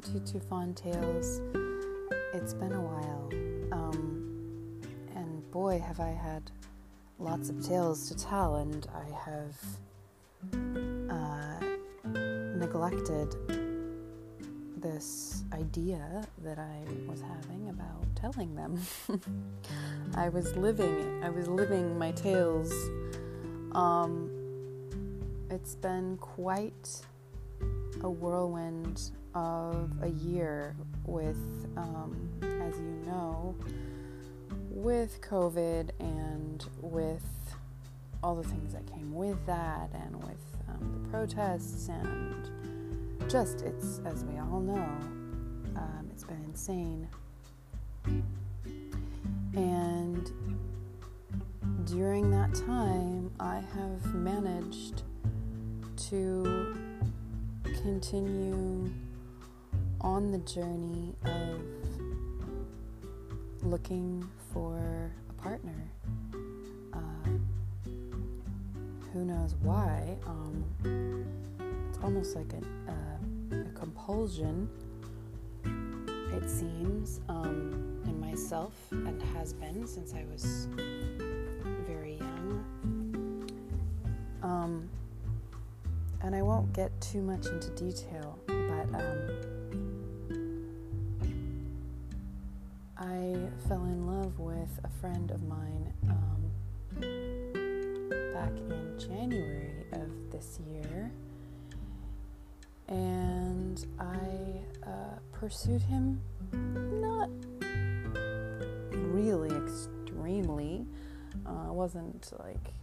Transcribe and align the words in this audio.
to 0.00 0.20
Two 0.20 0.38
Fawn 0.38 0.74
Tales. 0.74 1.40
It's 2.32 2.54
been 2.54 2.72
a 2.72 2.80
while, 2.80 3.28
um, 3.72 4.80
and 5.16 5.50
boy, 5.50 5.80
have 5.80 5.98
I 5.98 6.10
had 6.10 6.52
lots 7.18 7.48
of 7.48 7.66
tales 7.66 8.08
to 8.08 8.16
tell, 8.16 8.56
and 8.56 8.86
I 8.94 9.10
have 9.28 9.56
uh, 11.10 11.60
neglected 12.56 13.34
this 14.76 15.42
idea 15.52 16.24
that 16.44 16.60
I 16.60 16.84
was 17.08 17.20
having 17.20 17.68
about 17.68 18.04
telling 18.14 18.54
them. 18.54 18.80
I 20.14 20.28
was 20.28 20.54
living, 20.56 21.24
I 21.24 21.30
was 21.30 21.48
living 21.48 21.98
my 21.98 22.12
tales. 22.12 22.72
Um, 23.72 24.30
it's 25.50 25.74
been 25.74 26.18
quite 26.18 27.02
a 28.02 28.08
whirlwind 28.08 29.10
of 29.34 29.90
a 30.02 30.08
year 30.08 30.74
with, 31.04 31.36
um, 31.76 32.28
as 32.42 32.76
you 32.78 33.02
know, 33.06 33.54
with 34.70 35.20
COVID 35.20 35.90
and 36.00 36.64
with 36.80 37.24
all 38.22 38.34
the 38.34 38.48
things 38.48 38.72
that 38.72 38.86
came 38.86 39.14
with 39.14 39.44
that, 39.46 39.90
and 39.94 40.16
with 40.24 40.44
um, 40.68 41.00
the 41.02 41.08
protests, 41.10 41.88
and 41.88 42.50
just 43.30 43.62
it's 43.62 44.00
as 44.04 44.24
we 44.24 44.38
all 44.38 44.60
know, 44.60 44.88
um, 45.76 46.08
it's 46.10 46.24
been 46.24 46.42
insane. 46.44 47.08
And 49.54 50.30
during 51.84 52.30
that 52.30 52.54
time, 52.54 53.30
I 53.38 53.62
have 53.74 54.14
managed 54.14 55.02
to 56.08 56.76
continue 57.82 58.90
on 60.00 60.30
the 60.30 60.38
journey 60.38 61.14
of 61.24 61.60
looking 63.62 64.28
for 64.52 65.10
a 65.28 65.32
partner. 65.42 65.90
Uh, 66.92 67.30
who 69.12 69.24
knows 69.24 69.54
why? 69.62 70.16
Um, 70.26 71.24
it's 71.88 71.98
almost 72.02 72.36
like 72.36 72.52
a, 72.52 72.90
uh, 72.90 73.60
a 73.60 73.70
compulsion, 73.72 74.68
it 75.64 76.48
seems, 76.48 77.20
um, 77.28 78.00
in 78.04 78.20
myself 78.20 78.74
and 78.90 79.20
has 79.34 79.52
been 79.52 79.86
since 79.86 80.14
I 80.14 80.24
was 80.30 80.68
very 81.86 82.14
young. 82.14 83.50
Um, 84.42 84.88
and 86.22 86.34
I 86.34 86.42
won't 86.42 86.72
get 86.72 86.98
too 87.00 87.22
much 87.22 87.46
into 87.46 87.70
detail, 87.70 88.38
but 88.46 88.92
fell 93.66 93.84
in 93.84 94.06
love 94.06 94.38
with 94.38 94.78
a 94.84 94.88
friend 95.00 95.30
of 95.30 95.42
mine 95.42 95.92
um, 96.08 96.50
back 98.32 98.52
in 98.56 98.94
January 98.98 99.84
of 99.92 100.30
this 100.30 100.60
year, 100.70 101.10
and 102.88 103.84
I 103.98 104.86
uh, 104.86 105.18
pursued 105.32 105.82
him 105.82 106.20
not 106.52 107.30
really 108.92 109.50
extremely. 109.56 110.86
Uh, 111.46 111.68
I 111.68 111.70
wasn't 111.70 112.30
like 112.38 112.74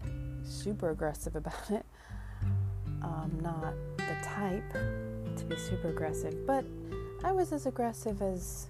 super 0.44 0.90
aggressive 0.90 1.36
about 1.36 1.70
it 1.70 1.86
um, 3.06 3.32
not 3.42 3.74
the 3.98 4.16
type 4.24 4.74
to 5.38 5.46
be 5.46 5.56
super 5.58 5.90
aggressive, 5.90 6.46
but 6.46 6.66
I 7.24 7.32
was 7.32 7.52
as 7.52 7.66
aggressive 7.66 8.22
as 8.22 8.68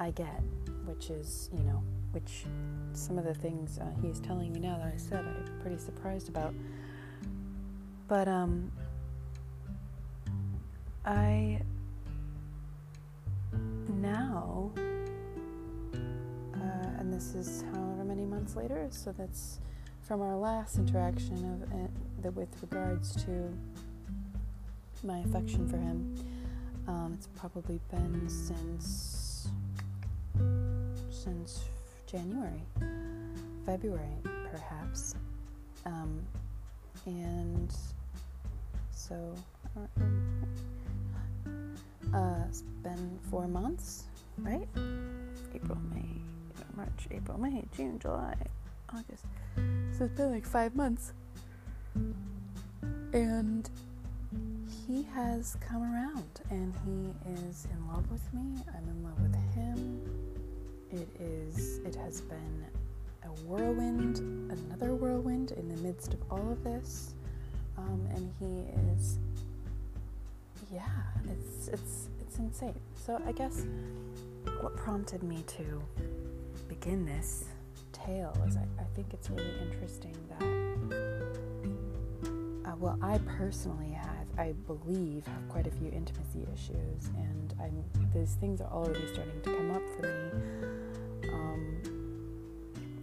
I 0.00 0.10
get, 0.12 0.40
which 0.86 1.10
is, 1.10 1.50
you 1.52 1.62
know, 1.62 1.82
which 2.12 2.46
some 2.94 3.18
of 3.18 3.24
the 3.24 3.34
things 3.34 3.78
uh, 3.78 3.84
he's 4.00 4.18
telling 4.18 4.50
me 4.52 4.58
now 4.58 4.78
that 4.78 4.92
I 4.94 4.96
said 4.96 5.18
I'm 5.18 5.60
pretty 5.60 5.76
surprised 5.76 6.30
about. 6.30 6.54
But, 8.08 8.26
um, 8.26 8.72
I 11.04 11.60
now, 14.00 14.70
uh, 15.94 16.98
and 16.98 17.12
this 17.12 17.34
is 17.34 17.62
however 17.72 18.04
many 18.04 18.24
months 18.24 18.56
later, 18.56 18.88
so 18.90 19.12
that's 19.12 19.60
from 20.00 20.22
our 20.22 20.36
last 20.36 20.78
interaction 20.78 21.36
of 21.36 21.72
uh, 21.72 21.88
the, 22.22 22.30
with 22.30 22.48
regards 22.62 23.22
to 23.24 23.52
my 25.04 25.18
affection 25.20 25.68
for 25.68 25.76
him. 25.76 26.14
Um, 26.88 27.12
it's 27.16 27.28
probably 27.36 27.80
been 27.90 28.28
since 28.28 29.19
since 31.22 31.64
January, 32.06 32.62
February, 33.66 34.16
perhaps, 34.50 35.14
um, 35.84 36.18
and 37.04 37.74
so 38.90 39.34
uh, 42.14 42.44
it's 42.48 42.62
been 42.82 43.18
four 43.30 43.46
months, 43.46 44.04
right? 44.38 44.66
April, 45.54 45.78
May, 45.92 46.22
March, 46.74 47.06
April, 47.10 47.38
May, 47.38 47.64
June, 47.76 47.98
July, 47.98 48.34
August. 48.88 49.26
So 49.98 50.04
it's 50.06 50.14
been 50.16 50.32
like 50.32 50.46
five 50.46 50.74
months. 50.74 51.12
And 53.12 53.68
he 54.86 55.02
has 55.14 55.56
come 55.60 55.82
around 55.82 56.40
and 56.48 56.72
he 56.86 57.12
is 57.46 57.66
in 57.70 57.88
love 57.88 58.10
with 58.10 58.22
me. 58.32 58.62
I'm 58.74 58.88
in 58.88 59.02
love 59.04 59.20
with 59.20 59.34
him. 59.54 60.09
It 60.92 61.08
is 61.20 61.78
it 61.84 61.94
has 61.96 62.20
been 62.20 62.64
a 63.24 63.28
whirlwind, 63.46 64.18
another 64.50 64.94
whirlwind 64.94 65.52
in 65.52 65.68
the 65.68 65.80
midst 65.82 66.14
of 66.14 66.20
all 66.30 66.50
of 66.50 66.64
this. 66.64 67.14
Um, 67.78 68.06
and 68.14 68.30
he 68.38 68.64
is 68.92 69.18
yeah, 70.72 70.82
it's 71.28 71.68
it's 71.68 72.08
it's 72.20 72.38
insane. 72.38 72.74
So 72.94 73.20
I 73.26 73.32
guess 73.32 73.66
what 74.60 74.76
prompted 74.76 75.22
me 75.22 75.42
to 75.46 75.82
begin 76.68 77.04
this 77.04 77.44
tale 77.92 78.36
is 78.46 78.56
I, 78.56 78.66
I 78.78 78.84
think 78.94 79.12
it's 79.12 79.30
really 79.30 79.52
interesting 79.62 80.14
that, 80.30 80.42
uh, 82.70 82.76
well, 82.78 82.98
I 83.02 83.18
personally 83.18 83.90
have, 83.90 84.19
I 84.38 84.52
believe, 84.66 85.26
have 85.26 85.48
quite 85.48 85.66
a 85.66 85.70
few 85.70 85.88
intimacy 85.88 86.46
issues, 86.54 87.10
and 87.16 87.54
I'm, 87.60 87.84
these 88.14 88.34
things 88.34 88.60
are 88.60 88.70
already 88.72 89.06
starting 89.12 89.40
to 89.42 89.56
come 89.56 89.70
up 89.70 89.82
for 89.96 90.02
me 90.02 91.28
um, 91.32 91.82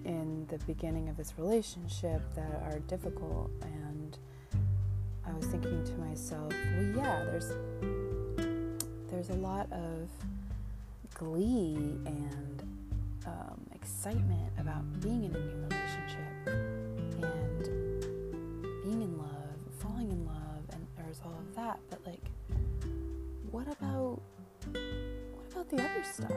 in 0.06 0.46
the 0.50 0.58
beginning 0.66 1.10
of 1.10 1.18
this 1.18 1.34
relationship 1.38 2.22
that 2.36 2.62
are 2.64 2.80
difficult, 2.88 3.52
and 3.62 4.18
I 5.26 5.34
was 5.34 5.46
thinking 5.48 5.84
to 5.84 5.94
myself, 5.98 6.52
well, 6.52 6.96
yeah, 6.96 7.24
there's 7.26 7.52
there's 9.10 9.30
a 9.30 9.36
lot 9.36 9.72
of 9.72 10.10
glee 11.16 11.76
and 12.06 12.64
um, 13.26 13.60
excitement 13.74 14.52
about 14.60 14.84
being 15.02 15.24
in 15.24 15.36
a 15.36 15.40
new 15.40 15.67
about 25.72 25.78
the 25.78 25.90
other 25.92 26.04
stuff? 26.04 26.32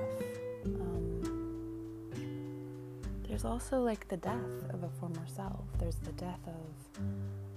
Um, 0.65 2.13
there's 3.29 3.45
also 3.45 3.81
like 3.81 4.09
the 4.09 4.17
death 4.17 4.71
of 4.73 4.83
a 4.83 4.89
former 5.01 5.27
self. 5.27 5.65
There's 5.79 5.97
the 5.97 6.13
death 6.13 6.41
of 6.47 6.55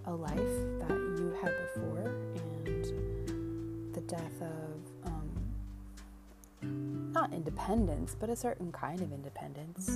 a 0.06 0.16
life 0.16 0.38
that 0.38 0.90
you 0.90 1.36
had 1.42 1.54
before, 1.74 2.14
and 2.66 3.94
the 3.94 4.02
death 4.02 4.42
of 4.42 5.12
um, 5.12 5.30
not 7.14 7.34
independence, 7.34 8.16
but 8.20 8.30
a 8.30 8.36
certain 8.36 8.72
kind 8.72 9.02
of 9.02 9.12
independence. 9.12 9.90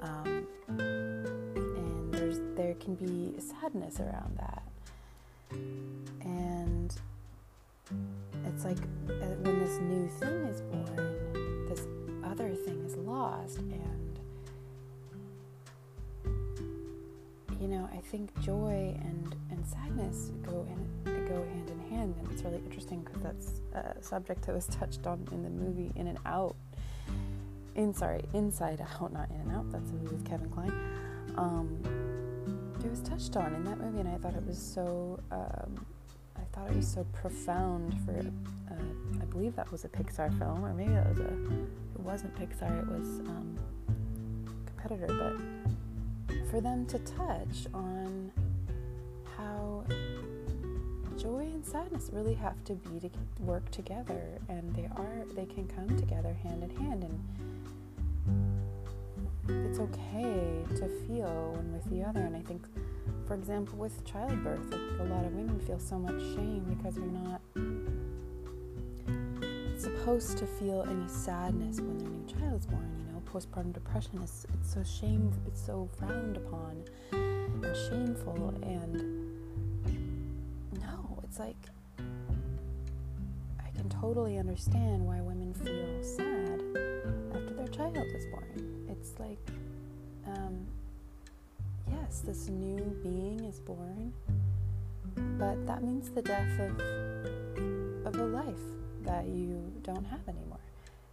Um, 0.00 0.46
and 0.68 2.12
there's 2.14 2.38
there 2.56 2.74
can 2.74 2.94
be 2.94 3.34
sadness 3.40 4.00
around 4.00 4.38
that. 4.38 4.62
And 6.22 6.94
it's 8.46 8.64
like 8.64 8.78
uh, 9.08 9.34
when 9.42 9.58
this 9.58 9.78
new 9.78 10.08
thing 10.20 10.41
think 18.12 18.30
joy 18.42 18.94
and 19.00 19.34
and 19.50 19.66
sadness 19.66 20.30
go 20.44 20.66
in 20.68 20.82
go 21.26 21.42
hand 21.44 21.70
in 21.70 21.80
hand, 21.90 22.14
and 22.18 22.30
it's 22.30 22.42
really 22.42 22.58
interesting 22.58 23.00
because 23.00 23.22
that's 23.22 23.60
a 23.74 24.02
subject 24.02 24.44
that 24.44 24.54
was 24.54 24.66
touched 24.66 25.06
on 25.06 25.26
in 25.32 25.42
the 25.42 25.48
movie 25.48 25.90
In 25.96 26.06
and 26.06 26.18
Out. 26.26 26.54
In 27.74 27.94
sorry, 27.94 28.22
Inside 28.34 28.82
Out, 28.82 29.14
not 29.14 29.30
In 29.30 29.36
and 29.36 29.52
Out. 29.52 29.72
That's 29.72 29.90
a 29.90 29.94
movie 29.94 30.16
with 30.16 30.28
Kevin 30.28 30.50
Kline. 30.50 30.74
Um, 31.38 31.80
it 32.84 32.90
was 32.90 33.00
touched 33.00 33.34
on 33.36 33.54
in 33.54 33.64
that 33.64 33.78
movie, 33.80 34.00
and 34.00 34.08
I 34.08 34.18
thought 34.18 34.34
it 34.34 34.46
was 34.46 34.58
so. 34.58 35.18
Um, 35.30 35.86
I 36.36 36.44
thought 36.54 36.70
it 36.70 36.76
was 36.76 36.88
so 36.88 37.06
profound 37.12 37.94
for, 38.04 38.18
uh, 38.18 39.22
I 39.22 39.24
believe 39.26 39.56
that 39.56 39.70
was 39.72 39.84
a 39.84 39.88
Pixar 39.88 40.36
film, 40.38 40.64
or 40.64 40.74
maybe 40.74 40.92
that 40.92 41.08
was 41.08 41.18
a, 41.18 41.32
it 41.32 42.00
wasn't 42.00 42.34
Pixar, 42.34 42.82
it 42.82 42.88
was 42.88 43.20
um, 43.20 43.58
competitor, 44.66 45.06
but 45.06 45.61
for 46.52 46.60
them 46.60 46.84
to 46.84 46.98
touch 46.98 47.66
on 47.72 48.30
how 49.38 49.82
joy 51.16 51.38
and 51.38 51.64
sadness 51.64 52.10
really 52.12 52.34
have 52.34 52.62
to 52.64 52.74
be 52.74 53.00
to 53.00 53.08
work 53.40 53.70
together, 53.70 54.38
and 54.50 54.74
they 54.76 54.86
are, 54.94 55.24
they 55.34 55.46
can 55.46 55.66
come 55.66 55.88
together 55.98 56.36
hand 56.42 56.62
in 56.62 56.68
hand, 56.76 57.04
and 59.48 59.66
it's 59.66 59.78
okay 59.78 60.62
to 60.76 60.88
feel 61.06 61.52
one 61.54 61.72
with 61.72 61.88
the 61.88 62.04
other, 62.06 62.20
and 62.20 62.36
I 62.36 62.42
think 62.42 62.66
for 63.26 63.32
example, 63.34 63.78
with 63.78 64.04
childbirth, 64.04 64.70
like 64.70 65.00
a 65.00 65.04
lot 65.04 65.24
of 65.24 65.32
women 65.32 65.58
feel 65.60 65.78
so 65.78 65.98
much 65.98 66.20
shame 66.34 66.66
because 66.68 66.98
you're 66.98 67.06
not 67.06 67.40
supposed 69.80 70.36
to 70.36 70.46
feel 70.46 70.82
any 70.82 71.08
sadness 71.08 71.80
when 71.80 71.96
their 71.96 72.08
new 72.08 72.26
child 72.26 72.60
is 72.60 72.66
born. 72.66 73.01
Postpartum 73.32 73.72
depression 73.72 74.18
is 74.22 74.46
it's 74.52 74.74
so 74.74 74.82
shame, 74.82 75.32
it's 75.46 75.64
so 75.64 75.88
frowned 75.98 76.36
upon 76.36 76.84
and 77.12 77.64
shameful. 77.88 78.52
And 78.62 78.94
no, 80.78 81.18
it's 81.22 81.38
like 81.38 81.56
I 83.58 83.70
can 83.74 83.88
totally 83.88 84.36
understand 84.36 85.06
why 85.06 85.22
women 85.22 85.54
feel 85.54 86.02
sad 86.02 86.60
after 87.34 87.54
their 87.54 87.68
child 87.68 87.96
is 87.96 88.26
born. 88.26 88.86
It's 88.90 89.18
like 89.18 89.40
um, 90.26 90.66
yes, 91.90 92.20
this 92.20 92.48
new 92.48 92.84
being 93.02 93.44
is 93.44 93.60
born, 93.60 94.12
but 95.38 95.66
that 95.66 95.82
means 95.82 96.10
the 96.10 96.20
death 96.20 96.60
of, 96.60 96.78
of 98.06 98.20
a 98.20 98.26
life 98.26 98.60
that 99.04 99.24
you 99.26 99.72
don't 99.82 100.04
have 100.04 100.20
anymore. 100.28 100.60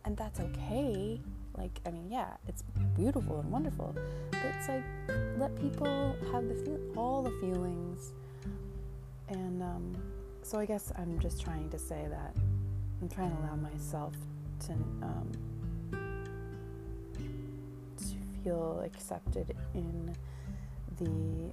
And 0.03 0.17
that's 0.17 0.41
okay. 0.41 1.21
Like, 1.59 1.81
I 1.85 1.91
mean, 1.91 2.09
yeah, 2.09 2.37
it's 2.47 2.63
beautiful 2.95 3.41
and 3.41 3.51
wonderful, 3.51 3.93
but 4.31 4.41
it's 4.57 4.69
like 4.69 4.83
let 5.37 5.53
people 5.59 6.15
have 6.31 6.47
the 6.47 6.55
feel, 6.55 6.79
all 6.95 7.21
the 7.21 7.31
feelings. 7.41 8.13
And 9.27 9.61
um, 9.61 9.97
so 10.41 10.57
I 10.57 10.65
guess 10.65 10.93
I'm 10.97 11.19
just 11.19 11.41
trying 11.41 11.69
to 11.69 11.77
say 11.77 12.07
that 12.09 12.33
I'm 13.01 13.09
trying 13.09 13.35
to 13.35 13.41
allow 13.43 13.55
myself 13.57 14.13
to 14.67 14.73
um, 15.01 15.31
to 17.97 18.15
feel 18.43 18.81
accepted 18.85 19.53
in 19.73 20.15
the 20.97 21.51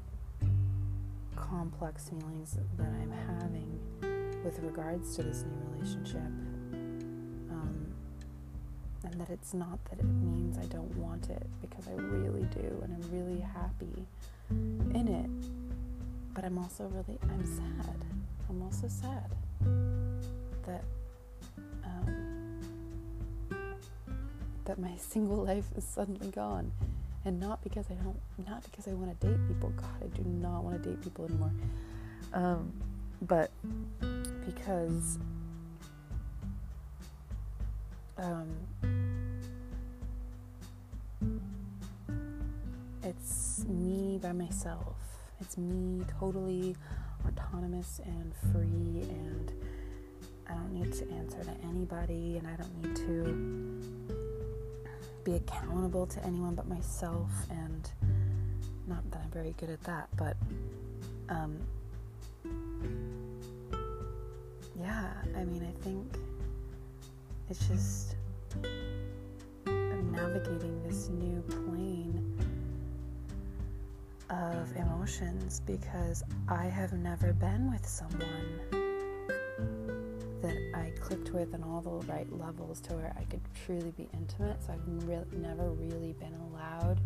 complex 1.34 2.08
feelings 2.08 2.58
that 2.78 2.86
I'm 2.86 3.12
having 3.26 3.80
with 4.44 4.58
regards 4.60 5.16
to 5.16 5.24
this 5.24 5.42
new 5.44 5.74
relationship. 5.74 6.45
And 9.06 9.20
that 9.20 9.30
it's 9.30 9.54
not 9.54 9.78
that 9.86 10.00
it 10.00 10.04
means 10.04 10.58
I 10.58 10.66
don't 10.66 10.94
want 10.96 11.30
it 11.30 11.46
because 11.60 11.86
I 11.86 11.92
really 11.92 12.42
do 12.54 12.82
and 12.82 12.92
I'm 12.92 13.10
really 13.10 13.40
happy 13.40 14.06
in 14.50 15.08
it. 15.08 16.34
But 16.34 16.44
I'm 16.44 16.58
also 16.58 16.84
really, 16.88 17.18
I'm 17.22 17.46
sad. 17.46 17.96
I'm 18.50 18.62
also 18.62 18.88
sad 18.88 19.30
that 20.66 20.84
um, 21.84 22.60
that 24.64 24.78
my 24.78 24.96
single 24.98 25.44
life 25.44 25.66
is 25.76 25.84
suddenly 25.84 26.30
gone 26.30 26.72
and 27.26 27.40
not 27.40 27.62
because 27.62 27.86
I 27.90 27.94
don't, 27.94 28.20
not 28.46 28.62
because 28.64 28.86
I 28.86 28.92
want 28.92 29.20
to 29.20 29.26
date 29.26 29.38
people. 29.48 29.70
God, 29.70 30.02
I 30.02 30.06
do 30.16 30.22
not 30.24 30.62
want 30.62 30.82
to 30.82 30.88
date 30.90 31.02
people 31.02 31.24
anymore. 31.24 31.50
Um, 32.32 32.72
but 33.22 33.50
because 34.44 35.18
um, 38.18 38.48
it's 43.26 43.64
me 43.66 44.18
by 44.22 44.30
myself. 44.32 44.94
It's 45.40 45.58
me 45.58 46.04
totally 46.20 46.76
autonomous 47.26 48.00
and 48.04 48.32
free, 48.52 49.02
and 49.10 49.52
I 50.48 50.54
don't 50.54 50.72
need 50.72 50.92
to 50.92 51.10
answer 51.10 51.42
to 51.42 51.50
anybody, 51.64 52.36
and 52.38 52.46
I 52.46 52.54
don't 52.54 52.82
need 52.82 52.94
to 52.96 53.82
be 55.24 55.34
accountable 55.34 56.06
to 56.06 56.24
anyone 56.24 56.54
but 56.54 56.68
myself, 56.68 57.30
and 57.50 57.90
not 58.86 59.10
that 59.10 59.22
I'm 59.24 59.30
very 59.30 59.54
good 59.58 59.70
at 59.70 59.82
that, 59.82 60.08
but 60.16 60.36
um, 61.28 61.58
yeah, 64.78 65.10
I 65.36 65.44
mean, 65.44 65.64
I 65.64 65.82
think 65.82 66.16
it's 67.50 67.66
just 67.66 68.14
navigating 69.64 70.80
this 70.86 71.08
new 71.08 71.42
plane 71.48 72.35
of 74.30 74.74
emotions 74.76 75.60
because 75.66 76.22
I 76.48 76.64
have 76.64 76.92
never 76.92 77.32
been 77.32 77.70
with 77.70 77.86
someone 77.86 78.60
that 80.42 80.56
I 80.74 80.92
clicked 81.00 81.30
with 81.32 81.54
on 81.54 81.62
all 81.62 81.80
the 81.80 82.12
right 82.12 82.30
levels 82.32 82.80
to 82.82 82.94
where 82.94 83.14
I 83.18 83.24
could 83.24 83.40
truly 83.64 83.92
be 83.96 84.08
intimate. 84.12 84.62
So 84.64 84.72
I've 84.72 85.08
re- 85.08 85.24
never 85.32 85.70
really 85.70 86.14
been 86.14 86.34
allowed 86.50 87.00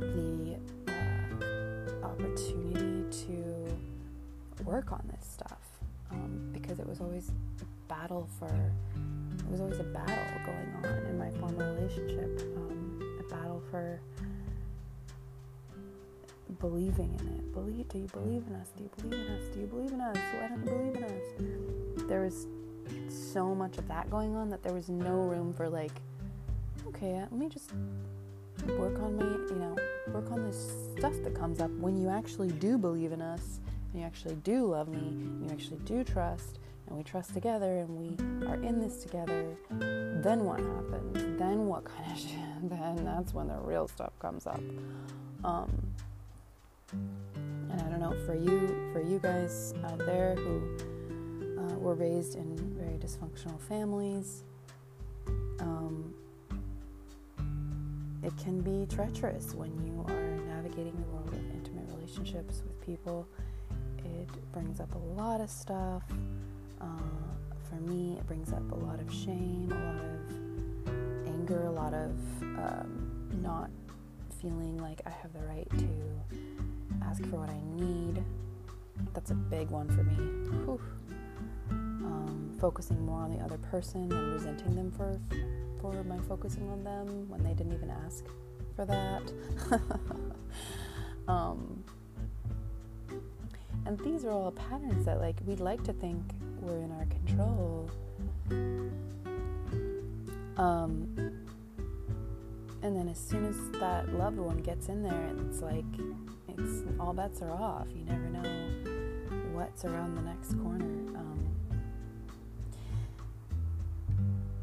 the 0.00 0.56
uh, 0.88 2.06
opportunity 2.06 3.26
to 3.26 4.64
work 4.64 4.92
on 4.92 5.02
this 5.10 5.26
stuff 5.26 5.60
um, 6.10 6.50
because 6.52 6.78
it 6.78 6.86
was 6.86 7.00
always 7.00 7.30
a 7.60 7.88
battle 7.88 8.28
for 8.38 8.48
it 8.96 9.50
was 9.50 9.60
always 9.60 9.78
a 9.80 9.84
battle 9.84 10.16
going 10.46 10.74
on 10.84 11.06
in 11.06 11.18
my 11.18 11.30
former 11.32 11.74
relationship 11.74 12.40
um, 12.56 13.18
a 13.20 13.34
battle 13.34 13.62
for 13.70 14.00
believing 16.64 17.14
in 17.20 17.28
it? 17.28 17.52
Believe 17.52 17.86
do 17.90 17.98
you 17.98 18.06
believe 18.06 18.42
in 18.48 18.54
us? 18.54 18.68
Do 18.74 18.84
you 18.84 18.90
believe 18.96 19.26
in 19.26 19.32
us? 19.34 19.42
Do 19.52 19.60
you 19.60 19.66
believe 19.66 19.92
in 19.92 20.00
us? 20.00 20.16
Why 20.16 20.48
don't 20.48 20.64
you 20.64 20.70
believe 20.70 20.96
in 20.96 21.04
us? 21.04 22.08
There 22.08 22.22
was 22.22 22.46
so 23.10 23.54
much 23.54 23.76
of 23.76 23.86
that 23.88 24.08
going 24.08 24.34
on 24.34 24.48
that 24.48 24.62
there 24.62 24.72
was 24.72 24.88
no 24.88 25.16
room 25.24 25.52
for 25.52 25.68
like 25.68 25.92
okay 26.86 27.20
let 27.20 27.32
me 27.32 27.48
just 27.48 27.72
work 28.78 28.98
on 29.00 29.16
my 29.16 29.24
you 29.24 29.56
know 29.56 29.76
work 30.08 30.30
on 30.30 30.42
this 30.44 30.72
stuff 30.96 31.14
that 31.22 31.34
comes 31.34 31.60
up 31.60 31.70
when 31.72 31.96
you 31.96 32.08
actually 32.08 32.50
do 32.52 32.78
believe 32.78 33.12
in 33.12 33.20
us 33.20 33.60
and 33.92 34.00
you 34.00 34.06
actually 34.06 34.36
do 34.36 34.66
love 34.66 34.88
me 34.88 34.98
and 34.98 35.44
you 35.44 35.50
actually 35.50 35.78
do 35.84 36.02
trust 36.02 36.60
and 36.86 36.96
we 36.96 37.02
trust 37.02 37.34
together 37.34 37.78
and 37.78 37.88
we 37.90 38.46
are 38.46 38.56
in 38.62 38.80
this 38.80 39.02
together. 39.02 39.56
Then 39.70 40.44
what 40.44 40.60
happens 40.60 41.38
then 41.38 41.66
what 41.66 41.84
kind 41.84 42.10
of 42.10 42.18
shit? 42.26 42.70
Then 42.70 43.04
that's 43.04 43.34
when 43.34 43.48
the 43.48 43.58
real 43.58 43.86
stuff 43.86 44.18
comes 44.18 44.46
up. 44.46 44.62
Um 45.44 45.70
and 47.34 47.80
i 47.80 47.88
don't 47.88 48.00
know 48.00 48.14
for 48.26 48.34
you 48.34 48.90
for 48.92 49.00
you 49.00 49.18
guys 49.18 49.74
out 49.84 49.98
there 49.98 50.34
who 50.36 50.62
uh, 51.58 51.74
were 51.78 51.94
raised 51.94 52.36
in 52.36 52.56
very 52.78 52.98
dysfunctional 52.98 53.60
families. 53.60 54.42
Um, 55.60 56.14
it 58.22 58.32
can 58.38 58.60
be 58.60 58.86
treacherous 58.94 59.54
when 59.54 59.72
you 59.84 60.04
are 60.08 60.36
navigating 60.46 60.94
the 60.96 61.14
world 61.14 61.28
of 61.28 61.50
intimate 61.54 61.84
relationships 61.94 62.62
with 62.64 62.80
people. 62.84 63.26
It 63.98 64.28
brings 64.52 64.80
up 64.80 64.94
a 64.94 64.98
lot 64.98 65.40
of 65.40 65.50
stuff. 65.50 66.02
Uh, 66.80 66.86
for 67.68 67.76
me, 67.76 68.16
it 68.18 68.26
brings 68.26 68.52
up 68.52 68.70
a 68.70 68.74
lot 68.74 69.00
of 69.00 69.12
shame, 69.12 69.72
a 69.72 69.74
lot 69.74 70.04
of 70.04 71.26
anger, 71.26 71.64
a 71.64 71.70
lot 71.70 71.94
of 71.94 72.10
um, 72.42 73.10
not 73.42 73.70
feeling 74.40 74.78
like 74.78 75.00
I 75.06 75.10
have 75.10 75.32
the 75.32 75.46
right 75.46 75.68
to 75.78 76.36
ask 77.14 77.30
for 77.30 77.40
what 77.40 77.50
I 77.50 77.60
need. 77.74 78.22
That's 79.12 79.30
a 79.30 79.34
big 79.34 79.70
one 79.70 79.88
for 79.88 80.02
me. 80.02 80.14
Whew 80.64 80.80
um, 82.04 82.56
focusing 82.60 83.04
more 83.04 83.20
on 83.20 83.30
the 83.30 83.42
other 83.42 83.58
person 83.58 84.12
and 84.12 84.32
resenting 84.32 84.74
them 84.74 84.90
for 84.92 85.18
for 85.80 86.02
my 86.04 86.18
focusing 86.28 86.68
on 86.70 86.82
them 86.82 87.28
when 87.28 87.42
they 87.42 87.52
didn't 87.52 87.74
even 87.74 87.90
ask 87.90 88.24
for 88.74 88.86
that. 88.86 89.32
um, 91.28 91.84
and 93.86 93.98
these 94.00 94.24
are 94.24 94.30
all 94.30 94.50
patterns 94.52 95.04
that 95.04 95.20
like 95.20 95.36
we'd 95.46 95.60
like 95.60 95.82
to 95.84 95.92
think 95.92 96.22
we're 96.60 96.78
in 96.78 96.90
our 96.92 97.06
control. 97.06 97.90
Um, 100.56 101.14
and 102.82 102.96
then 102.96 103.08
as 103.08 103.18
soon 103.18 103.44
as 103.44 103.56
that 103.80 104.14
loved 104.14 104.38
one 104.38 104.58
gets 104.58 104.88
in 104.88 105.02
there, 105.02 105.30
it's 105.46 105.60
like 105.60 105.84
it's 106.58 106.82
all 107.00 107.12
bets 107.12 107.42
are 107.42 107.50
off. 107.50 107.86
You 107.94 108.04
never 108.04 108.28
know 108.30 108.42
what's 109.52 109.84
around 109.84 110.14
the 110.16 110.22
next 110.22 110.54
corner. 110.62 110.84
Um, 111.16 111.56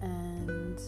and 0.02 0.80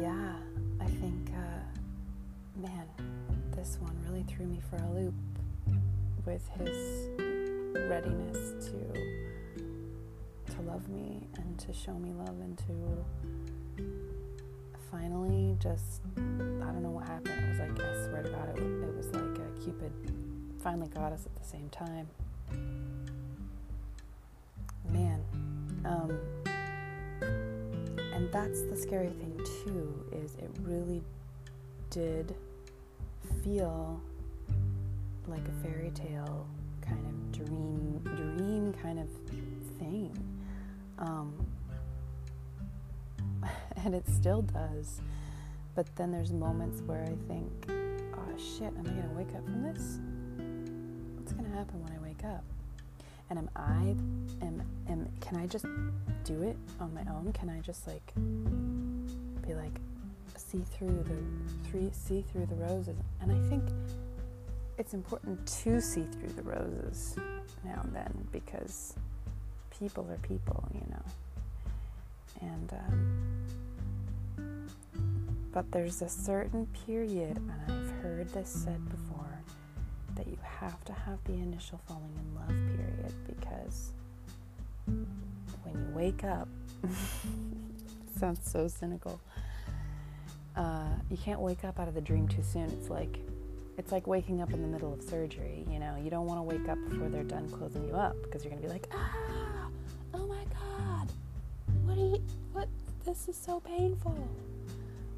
yeah, 0.00 0.34
I 0.80 0.86
think, 0.86 1.30
uh, 1.30 2.60
man, 2.60 2.86
this 3.56 3.78
one 3.80 3.96
really 4.08 4.24
threw 4.24 4.46
me 4.46 4.60
for 4.70 4.76
a 4.76 4.90
loop 4.92 5.14
with 6.24 6.48
his 6.58 7.08
readiness 7.88 8.66
to 8.66 8.78
to 10.54 10.60
love 10.62 10.88
me 10.88 11.26
and 11.36 11.58
to 11.58 11.72
show 11.72 11.94
me 11.94 12.12
love 12.12 12.38
and 12.40 12.58
to 12.58 12.72
finally 14.92 15.56
just 15.58 16.02
I 16.16 16.66
don't 16.66 16.82
know 16.82 16.90
what 16.90 17.06
happened. 17.06 17.42
It 17.42 17.48
was 17.48 17.58
like 17.58 17.80
I 17.80 18.08
swear 18.08 18.22
to 18.22 18.28
God, 18.28 18.48
it, 18.50 18.62
it 18.62 18.96
was 18.96 19.06
like 19.06 19.32
Cupid 19.64 19.92
finally 20.62 20.88
got 20.88 21.12
us 21.12 21.24
at 21.24 21.34
the 21.34 21.48
same 21.48 21.68
time. 21.70 22.06
Man, 24.90 25.24
um, 25.84 26.18
and 28.12 28.30
that's 28.32 28.62
the 28.62 28.76
scary 28.76 29.08
thing 29.10 29.40
too. 29.64 30.04
Is 30.12 30.34
it 30.34 30.50
really 30.62 31.02
did 31.90 32.34
feel 33.42 34.00
like 35.26 35.46
a 35.48 35.66
fairy 35.66 35.90
tale 35.94 36.46
kind 36.80 37.06
of 37.06 37.32
dream 37.32 38.00
dream 38.16 38.74
kind 38.82 38.98
of 38.98 39.08
thing 39.78 40.12
um, 40.98 41.32
and 43.84 43.94
it 43.94 44.06
still 44.08 44.42
does. 44.42 45.00
But 45.74 45.86
then 45.96 46.12
there's 46.12 46.32
moments 46.32 46.82
where 46.82 47.02
i 47.02 47.14
think 47.28 47.50
oh 47.68 48.38
shit 48.38 48.68
am 48.68 48.80
i 48.80 48.90
going 48.90 49.08
to 49.08 49.16
wake 49.16 49.34
up 49.34 49.44
from 49.44 49.62
this? 49.62 49.98
What's 51.16 51.32
going 51.32 51.50
to 51.50 51.56
happen 51.56 51.82
when 51.82 51.92
i 51.92 52.02
wake 52.02 52.24
up? 52.24 52.44
And 53.30 53.38
am 53.38 53.50
i 53.56 53.94
am, 54.44 54.62
am 54.88 55.08
can 55.20 55.36
i 55.36 55.46
just 55.46 55.64
do 56.24 56.42
it 56.42 56.56
on 56.80 56.92
my 56.94 57.02
own? 57.10 57.32
Can 57.32 57.48
i 57.48 57.60
just 57.60 57.86
like 57.86 58.12
be 59.46 59.54
like 59.54 59.80
see 60.36 60.62
through 60.76 61.04
the 61.08 61.68
three 61.70 61.90
see 61.92 62.24
through 62.32 62.46
the 62.46 62.56
roses? 62.56 62.96
And 63.20 63.32
i 63.32 63.48
think 63.48 63.64
it's 64.78 64.94
important 64.94 65.46
to 65.62 65.80
see 65.80 66.04
through 66.12 66.32
the 66.34 66.42
roses 66.42 67.16
now 67.64 67.80
and 67.84 67.94
then 67.94 68.28
because 68.32 68.94
people 69.78 70.06
are 70.10 70.18
people 70.18 70.62
you 70.74 70.86
know? 70.90 71.02
And 72.40 72.72
um, 72.72 73.41
but 75.52 75.70
there's 75.70 76.02
a 76.02 76.08
certain 76.08 76.66
period 76.86 77.36
and 77.36 77.52
i've 77.68 77.90
heard 78.02 78.28
this 78.30 78.48
said 78.48 78.80
before 78.88 79.40
that 80.14 80.26
you 80.26 80.38
have 80.42 80.82
to 80.84 80.92
have 80.92 81.22
the 81.24 81.32
initial 81.32 81.80
falling 81.86 82.12
in 82.18 82.34
love 82.34 82.76
period 82.76 83.14
because 83.26 83.92
when 85.62 85.74
you 85.74 85.94
wake 85.94 86.24
up 86.24 86.48
sounds 88.18 88.40
so 88.50 88.68
cynical 88.68 89.20
uh, 90.56 90.88
you 91.10 91.16
can't 91.16 91.40
wake 91.40 91.64
up 91.64 91.80
out 91.80 91.88
of 91.88 91.94
the 91.94 92.00
dream 92.00 92.28
too 92.28 92.42
soon. 92.42 92.64
It's 92.64 92.90
like 92.90 93.18
it's 93.78 93.90
like 93.90 94.06
waking 94.06 94.42
up 94.42 94.52
in 94.52 94.60
the 94.60 94.68
middle 94.68 94.92
of 94.92 95.02
surgery. 95.02 95.64
You 95.70 95.78
know, 95.78 95.96
you 95.96 96.10
don't 96.10 96.26
want 96.26 96.38
to 96.38 96.42
wake 96.42 96.68
up 96.68 96.78
before 96.88 97.08
they're 97.08 97.24
done 97.24 97.48
closing 97.50 97.86
you 97.86 97.94
up 97.94 98.16
because 98.22 98.44
you're 98.44 98.50
gonna 98.50 98.62
be 98.62 98.68
like, 98.68 98.88
ah, 98.92 99.68
oh 100.14 100.26
my 100.26 100.44
god, 100.44 101.08
what 101.84 101.96
are 101.96 102.00
you? 102.00 102.22
What? 102.52 102.68
This 103.04 103.28
is 103.28 103.36
so 103.36 103.60
painful. 103.60 104.28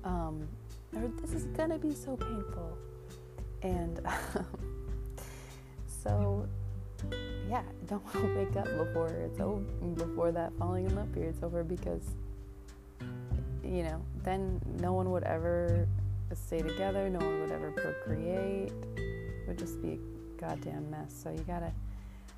Um, 0.04 0.46
or 0.94 1.11
this 1.20 1.32
is 1.32 1.44
gonna 1.56 1.78
be 1.78 1.92
so 1.92 2.16
painful, 2.16 2.78
and 3.62 4.00
um, 4.04 4.46
so 5.87 6.46
yeah, 7.49 7.62
don't 7.87 8.04
want 8.04 8.26
to 8.26 8.34
wake 8.37 8.56
up 8.56 8.64
before 8.76 9.08
it's 9.08 9.40
over, 9.40 9.61
before 9.94 10.32
that 10.32 10.52
falling 10.58 10.87
in 10.87 10.94
love 10.94 11.12
period's 11.12 11.42
over 11.42 11.64
because 11.64 12.02
you 13.64 13.82
know, 13.82 14.00
then 14.23 14.61
no 14.78 14.92
one 14.92 15.11
would 15.11 15.25
ever 15.25 15.88
stay 16.34 16.61
together, 16.61 17.08
no 17.08 17.18
one 17.18 17.40
would 17.40 17.50
ever 17.50 17.70
procreate. 17.70 18.73
It 18.96 19.49
would 19.49 19.58
just 19.58 19.80
be 19.80 19.92
a 19.92 20.40
goddamn 20.40 20.90
mess. 20.90 21.14
So 21.23 21.30
you 21.30 21.44
gotta 21.46 21.73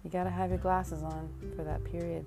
you 0.04 0.10
gotta 0.10 0.30
have 0.30 0.50
your 0.50 0.58
glasses 0.58 1.02
on 1.02 1.28
for 1.56 1.64
that 1.64 1.82
period. 1.84 2.24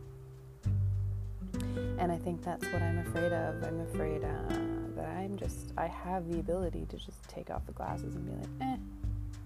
And 1.97 2.11
I 2.11 2.17
think 2.17 2.43
that's 2.43 2.65
what 2.65 2.81
I'm 2.81 2.99
afraid 2.99 3.31
of. 3.31 3.63
I'm 3.63 3.79
afraid 3.81 4.23
uh, 4.23 4.68
that 4.99 5.09
I'm 5.15 5.37
just 5.37 5.71
I 5.77 5.87
have 5.87 6.29
the 6.29 6.39
ability 6.39 6.85
to 6.89 6.97
just 6.97 7.23
take 7.29 7.49
off 7.49 7.65
the 7.65 7.71
glasses 7.71 8.15
and 8.15 8.25
be 8.25 8.31
like, 8.33 8.69
eh, 8.69 8.77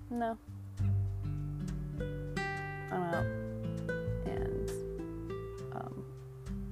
no, 0.10 0.38
I'm 2.92 3.04
out. 3.04 3.26
And 4.26 4.72
um, 5.74 6.06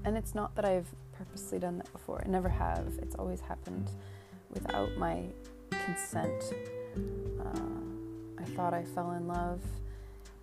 and 0.03 0.17
it's 0.17 0.33
not 0.33 0.55
that 0.55 0.65
I've 0.65 0.88
purposely 1.13 1.59
done 1.59 1.77
that 1.77 1.91
before. 1.93 2.23
I 2.25 2.29
never 2.29 2.50
have. 2.50 2.88
It's 3.01 3.15
always 3.15 3.39
happened 3.39 3.91
without 4.50 4.97
my 4.97 5.25
consent. 5.85 6.53
Uh, 7.39 8.41
I 8.41 8.45
thought 8.55 8.73
I 8.73 8.83
fell 8.83 9.11
in 9.11 9.27
love 9.27 9.61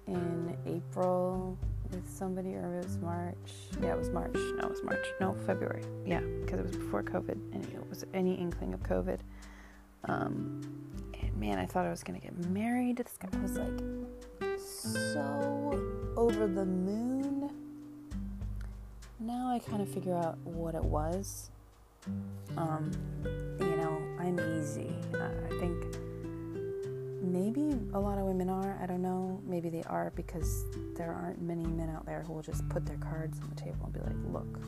in 0.07 0.57
April 0.65 1.59
with 1.91 2.09
somebody, 2.09 2.55
or 2.55 2.81
it 2.81 2.85
was 2.85 2.99
March. 2.99 3.37
Yeah, 3.81 3.93
it 3.93 3.99
was 3.99 4.11
March. 4.11 4.35
No, 4.35 4.65
it 4.65 4.71
was 4.71 4.83
March. 4.83 5.07
No, 5.21 5.35
February. 5.47 5.83
Yeah, 6.05 6.21
because 6.21 6.61
it 6.61 6.67
was 6.67 6.77
before 6.77 7.03
COVID, 7.03 7.39
and 7.53 7.65
it 7.73 7.89
was 7.89 8.05
any 8.15 8.35
inkling 8.35 8.75
of 8.75 8.83
COVID. 8.83 9.19
Um, 10.05 10.61
and 11.21 11.37
man, 11.37 11.59
I 11.59 11.67
thought 11.67 11.87
I 11.87 11.91
was 11.91 12.03
gonna 12.03 12.21
get 12.21 12.37
married. 12.49 12.97
This 12.97 13.19
guy 13.19 13.29
was 13.41 13.57
like 13.57 14.59
so 14.59 16.13
over 16.17 16.47
the 16.47 16.65
moon 16.65 17.51
now 19.21 19.51
I 19.51 19.59
kind 19.59 19.83
of 19.83 19.89
figure 19.89 20.15
out 20.15 20.39
what 20.45 20.75
it 20.75 20.85
was. 20.85 21.51
Um, 22.57 22.93
you 23.61 23.77
know, 23.77 24.01
I'm 24.19 24.39
easy. 24.59 24.95
I 25.15 25.59
think 25.59 25.97
maybe 27.33 27.79
a 27.95 28.01
lot 28.01 28.19
of 28.19 28.25
women 28.25 28.49
are. 28.49 28.79
I 28.83 28.87
don't 28.87 29.03
know. 29.03 29.41
Maybe 29.47 29.69
they 29.69 29.83
are 29.85 30.13
because 30.17 30.65
there 30.97 31.13
aren't 31.13 31.41
many 31.41 31.65
men 31.65 31.91
out 31.91 32.07
there 32.07 32.23
who 32.23 32.33
will 32.35 32.43
just 32.43 32.69
put 32.69 32.87
their 32.87 32.99
cards 32.99 33.39
on 33.41 33.49
the 33.51 33.61
table 33.61 33.79
and 33.85 33.93
be 33.93 34.01
like, 34.01 34.17
"Look, 34.33 34.59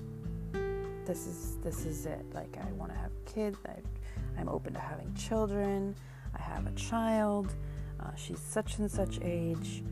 this 1.07 1.26
is 1.26 1.57
this 1.62 1.85
is 1.87 2.07
it. 2.07 2.25
Like, 2.35 2.57
I 2.57 2.71
want 2.73 2.93
to 2.93 2.99
have 2.99 3.11
kids. 3.26 3.59
I, 3.67 4.40
I'm 4.40 4.49
open 4.49 4.73
to 4.75 4.81
having 4.81 5.12
children. 5.14 5.95
I 6.35 6.43
have 6.43 6.67
a 6.67 6.73
child. 6.73 7.52
Uh, 7.99 8.14
she's 8.14 8.40
such 8.40 8.79
and 8.79 8.90
such 8.90 9.19
age. 9.23 9.83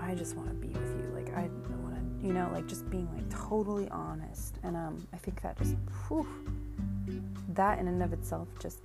I 0.00 0.14
just 0.14 0.36
want 0.36 0.48
to 0.48 0.54
be 0.54 0.68
with 0.68 0.96
you. 0.98 1.10
Like, 1.14 1.34
I 1.34 1.48
want 1.82 1.94
to, 1.96 2.26
you 2.26 2.32
know, 2.32 2.50
like 2.52 2.66
just 2.66 2.88
being 2.90 3.08
like 3.14 3.28
totally 3.30 3.88
honest. 3.90 4.56
And 4.62 4.76
um, 4.76 5.06
I 5.12 5.16
think 5.16 5.40
that 5.42 5.56
just, 5.58 5.76
whew, 6.06 6.26
that 7.54 7.78
in 7.78 7.88
and 7.88 8.02
of 8.02 8.12
itself 8.12 8.48
just 8.60 8.80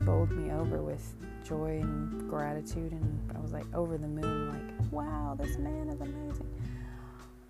bowled 0.00 0.30
me 0.30 0.52
over 0.52 0.82
with 0.82 1.14
joy 1.46 1.80
and 1.82 2.28
gratitude. 2.28 2.92
And 2.92 3.32
I 3.34 3.40
was 3.40 3.52
like 3.52 3.66
over 3.74 3.96
the 3.98 4.08
moon, 4.08 4.50
like, 4.50 4.92
wow, 4.92 5.36
this 5.38 5.58
man 5.58 5.88
is 5.88 6.00
amazing. 6.00 6.48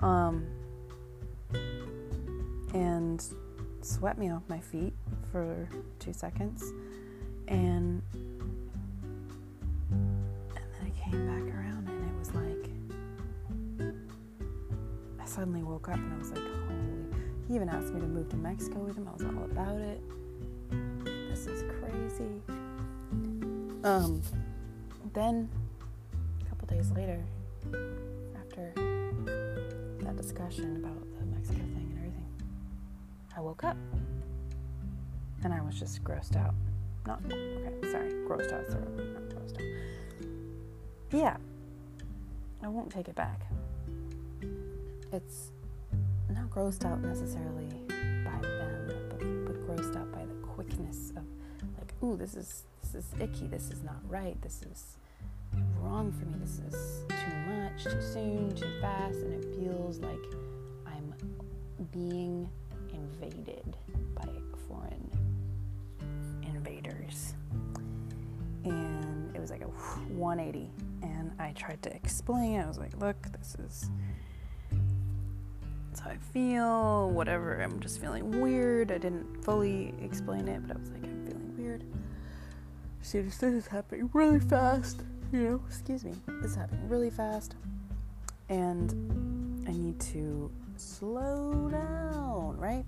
Um, 0.00 0.46
and 2.74 3.24
swept 3.80 4.18
me 4.18 4.30
off 4.30 4.42
my 4.48 4.60
feet 4.60 4.92
for 5.32 5.68
two 5.98 6.12
seconds. 6.12 6.72
And 7.48 8.02
and 9.90 10.26
then 10.54 10.82
I 10.84 10.90
came 11.10 11.26
back 11.26 11.54
around 11.54 11.88
and 11.88 12.10
it 12.10 12.18
was 12.18 12.34
like 12.34 12.70
I 15.20 15.26
suddenly 15.26 15.62
woke 15.62 15.88
up 15.88 15.96
and 15.96 16.12
I 16.12 16.18
was 16.18 16.30
like, 16.30 16.42
holy. 16.42 17.06
He 17.48 17.54
even 17.54 17.68
asked 17.68 17.94
me 17.94 18.00
to 18.00 18.06
move 18.06 18.28
to 18.30 18.36
Mexico 18.36 18.80
with 18.80 18.96
him. 18.96 19.08
I 19.08 19.12
was 19.12 19.22
all 19.22 19.44
about 19.44 19.80
it. 19.80 20.00
This 21.04 21.46
is 21.46 21.62
crazy. 21.80 22.42
Um, 23.86 24.20
then 25.14 25.48
a 26.42 26.48
couple 26.48 26.66
days 26.66 26.90
later, 26.90 27.22
after 28.38 28.72
that 30.04 30.16
discussion 30.16 30.76
about 30.76 31.00
the 31.18 31.26
Mexico 31.26 31.60
thing 31.60 31.88
and 31.90 31.98
everything, 31.98 32.28
I 33.36 33.40
woke 33.40 33.64
up 33.64 33.76
and 35.44 35.54
I 35.54 35.60
was 35.60 35.78
just 35.78 36.02
grossed 36.02 36.36
out. 36.36 36.54
Not 37.06 37.20
okay, 37.26 37.90
sorry, 37.90 38.10
grossed 38.28 38.52
out, 38.52 38.66
sorry, 38.66 38.84
not 39.14 39.22
grossed 39.30 39.54
out. 39.54 40.26
Yeah, 41.12 41.36
I 42.62 42.68
won't 42.68 42.90
take 42.90 43.08
it 43.08 43.14
back 43.14 43.40
it's 45.12 45.52
not 46.28 46.50
grossed 46.50 46.84
out 46.84 47.00
necessarily 47.00 47.68
by 48.24 48.38
them, 48.42 48.86
but, 49.08 49.18
but 49.46 49.66
grossed 49.66 49.96
out 49.96 50.12
by 50.12 50.24
the 50.24 50.34
quickness 50.42 51.10
of 51.10 51.24
like, 51.78 51.92
ooh, 52.02 52.16
this 52.16 52.34
is 52.34 52.64
this 52.92 53.04
is 53.04 53.20
icky, 53.20 53.46
this 53.46 53.70
is 53.70 53.82
not 53.82 53.96
right, 54.08 54.40
this 54.42 54.62
is 54.62 54.96
wrong 55.80 56.12
for 56.12 56.26
me, 56.26 56.34
this 56.40 56.60
is 56.72 57.02
too 57.08 57.36
much, 57.50 57.84
too 57.84 58.00
soon, 58.00 58.54
too 58.54 58.70
fast, 58.80 59.16
and 59.18 59.34
it 59.34 59.56
feels 59.58 59.98
like 59.98 60.18
I'm 60.86 61.14
being 61.90 62.48
invaded 62.92 63.76
by 64.14 64.28
foreign 64.68 65.10
invaders. 66.44 67.34
And 68.64 69.34
it 69.34 69.40
was 69.40 69.50
like 69.50 69.62
a 69.62 69.66
180. 69.66 70.70
And 71.02 71.32
I 71.38 71.52
tried 71.52 71.82
to 71.82 71.94
explain. 71.94 72.60
I 72.60 72.66
was 72.66 72.78
like, 72.78 72.96
look, 72.98 73.16
this 73.38 73.56
is 73.64 73.90
how 76.02 76.10
I 76.10 76.16
feel, 76.16 77.10
whatever. 77.10 77.60
I'm 77.60 77.80
just 77.80 78.00
feeling 78.00 78.40
weird. 78.40 78.92
I 78.92 78.98
didn't 78.98 79.44
fully 79.44 79.94
explain 80.02 80.48
it, 80.48 80.66
but 80.66 80.76
I 80.76 80.80
was 80.80 80.90
like. 80.90 81.05
This 83.12 83.40
is 83.40 83.68
happening 83.68 84.10
really 84.12 84.40
fast. 84.40 85.02
You 85.32 85.38
know, 85.38 85.60
excuse 85.68 86.04
me. 86.04 86.12
This 86.42 86.50
is 86.50 86.56
happening 86.56 86.88
really 86.88 87.10
fast. 87.10 87.54
And 88.48 89.64
I 89.68 89.72
need 89.72 90.00
to 90.12 90.50
slow 90.76 91.68
down, 91.70 92.56
right? 92.58 92.84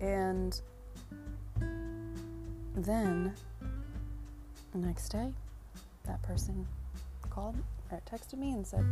And 0.00 0.60
then 2.76 3.34
the 4.70 4.78
next 4.78 5.08
day, 5.08 5.32
that 6.04 6.22
person 6.22 6.64
called 7.30 7.56
or 7.90 8.00
texted 8.08 8.38
me 8.38 8.52
and 8.52 8.64
said, 8.64 8.84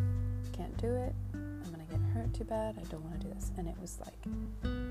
Can't 0.52 0.76
do 0.78 0.92
it. 0.96 1.14
I'm 1.32 1.72
going 1.72 1.86
to 1.86 1.92
get 1.92 2.00
hurt 2.12 2.34
too 2.34 2.42
bad. 2.42 2.76
I 2.76 2.82
don't 2.90 3.04
want 3.04 3.20
to 3.20 3.28
do 3.28 3.32
this. 3.34 3.52
And 3.56 3.68
it 3.68 3.76
was 3.80 4.00
like 4.04 4.18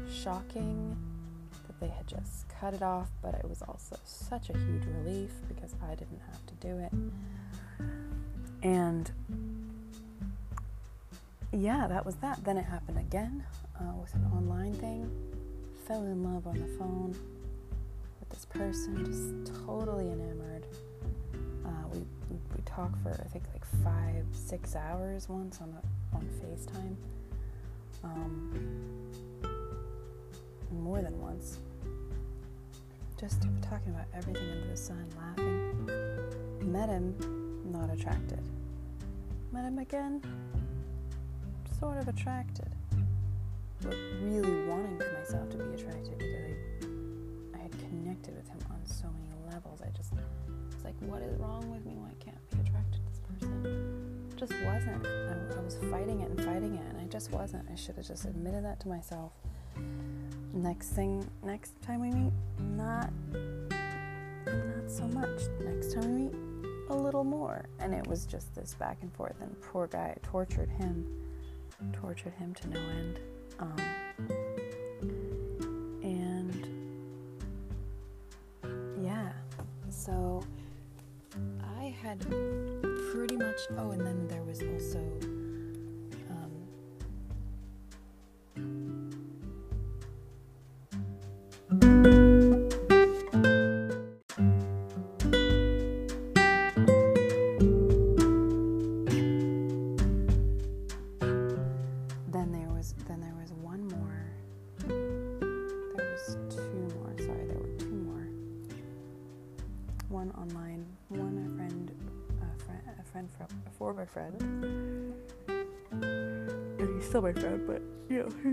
shocking 0.10 0.96
they 1.80 1.88
had 1.88 2.08
just 2.08 2.48
cut 2.60 2.74
it 2.74 2.82
off, 2.82 3.10
but 3.22 3.36
it 3.36 3.48
was 3.48 3.62
also 3.62 3.98
such 4.04 4.50
a 4.50 4.54
huge 4.54 4.84
relief 4.86 5.32
because 5.48 5.76
I 5.90 5.96
didn't 5.96 6.22
have 6.32 6.46
to 6.48 6.54
do 6.56 6.80
it. 6.80 6.92
And 8.64 9.12
yeah, 11.52 11.88
that 11.88 12.06
was 12.06 12.16
that. 12.16 12.44
Then 12.44 12.58
it 12.58 12.66
happened 12.66 12.98
again 12.98 13.44
uh, 13.80 13.94
with 14.02 14.14
an 14.16 14.26
online 14.36 14.74
thing. 14.74 15.10
Fell 15.88 16.04
in 16.04 16.24
love 16.24 16.48
on 16.48 16.60
the 16.60 16.68
phone 16.78 17.16
with 18.20 18.30
this 18.30 18.46
person, 18.46 19.06
just 19.06 19.66
totally 19.66 20.12
enamored. 20.12 20.66
Uh, 21.66 21.88
we, 21.94 22.00
we, 22.30 22.38
we 22.56 22.62
talked 22.66 23.02
for 23.04 23.12
I 23.12 23.28
think 23.30 23.46
like 23.54 23.66
five, 23.84 24.26
six 24.34 24.76
hours 24.76 25.30
once 25.30 25.60
on 25.62 25.76
a, 25.76 26.16
on 26.16 26.28
FaceTime. 26.42 26.96
Um, 28.04 28.88
more 30.72 31.02
than 31.02 31.20
once. 31.22 31.60
Just 33.20 33.42
talking 33.64 33.94
about 33.94 34.06
everything 34.14 34.48
under 34.52 34.68
the 34.68 34.78
sun, 34.78 35.04
laughing. 35.18 36.72
Met 36.72 36.88
him, 36.88 37.16
not 37.72 37.92
attracted. 37.92 38.40
Met 39.52 39.66
him 39.66 39.80
again, 39.80 40.22
sort 41.80 41.98
of 41.98 42.08
attracted, 42.08 42.70
but 43.82 43.96
really 44.22 44.68
wanting 44.68 45.00
for 45.00 45.12
myself 45.14 45.50
to 45.50 45.58
be 45.58 45.74
attracted 45.74 46.16
because 46.16 46.36
I, 46.36 47.58
I 47.58 47.62
had 47.64 47.72
connected 47.80 48.36
with 48.36 48.48
him 48.50 48.60
on 48.70 48.86
so 48.86 49.08
many 49.08 49.52
levels. 49.52 49.82
I 49.82 49.90
just 49.98 50.14
was 50.14 50.84
like, 50.84 50.96
what 51.00 51.24
is 51.24 51.36
wrong 51.40 51.72
with 51.72 51.84
me? 51.88 51.94
Why 51.96 52.12
can't 52.20 52.38
I 52.38 52.56
be 52.56 52.70
attracted 52.70 53.02
to 53.04 53.10
this 53.10 53.22
person? 53.32 54.30
It 54.30 54.38
just 54.38 54.54
wasn't. 54.64 55.08
I, 55.08 55.58
I 55.58 55.64
was 55.64 55.78
fighting 55.90 56.20
it 56.22 56.30
and 56.30 56.46
fighting 56.46 56.76
it, 56.76 56.86
and 56.88 57.02
I 57.02 57.06
just 57.06 57.32
wasn't. 57.32 57.68
I 57.72 57.76
should 57.76 57.96
have 57.96 58.06
just 58.06 58.26
admitted 58.26 58.64
that 58.64 58.80
to 58.82 58.88
myself. 58.88 59.32
Next 60.58 60.90
thing, 60.90 61.24
next 61.44 61.80
time 61.84 62.02
we 62.02 62.10
meet, 62.10 62.34
not 62.76 63.12
not 64.48 64.90
so 64.90 65.04
much. 65.10 65.42
Next 65.64 65.94
time 65.94 66.16
we 66.16 66.22
meet, 66.24 66.36
a 66.90 66.96
little 66.96 67.24
more. 67.24 67.70
And 67.80 67.94
it 67.94 68.08
was 68.08 68.26
just 68.26 68.56
this 68.56 68.74
back 68.74 68.98
and 69.04 69.14
forth. 69.14 69.36
And 69.40 69.56
poor 69.62 69.86
guy 69.86 70.16
tortured 70.24 70.70
him 70.70 71.06
tortured 71.94 72.34
him 72.34 72.56
to 72.56 72.70
no 72.70 72.80
end. 72.80 73.20
Um, 73.60 73.76
and 76.02 76.68
yeah, 79.04 79.32
so 79.92 80.44
I 81.80 81.96
had 82.02 82.20
pretty 83.12 83.38
much. 83.38 83.60
Oh, 83.78 83.92
and 83.92 84.04
then 84.04 84.28
there 84.28 84.44
was 84.44 84.62
also. 84.64 85.37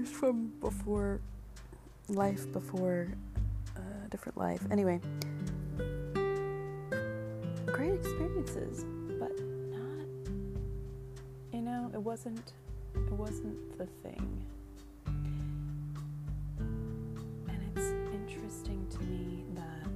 He's 0.04 0.14
from 0.14 0.52
before 0.60 1.20
life, 2.08 2.50
before 2.52 3.08
a 3.76 3.80
uh, 3.80 4.08
different 4.10 4.36
life. 4.36 4.60
Anyway, 4.70 5.00
great 7.66 7.94
experiences, 7.94 8.84
but 9.18 9.32
not, 9.70 10.06
you 11.52 11.62
know, 11.62 11.90
it 11.94 12.00
wasn't, 12.00 12.52
it 12.94 13.12
wasn't 13.12 13.78
the 13.78 13.86
thing. 14.02 14.44
And 17.48 17.58
it's 17.74 17.92
interesting 18.12 18.86
to 18.90 19.02
me 19.04 19.44
that 19.54 19.86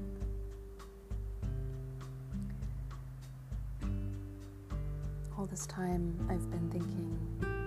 all 5.36 5.44
this 5.44 5.66
time 5.66 6.14
I've 6.30 6.50
been 6.50 6.70
thinking, 6.70 7.57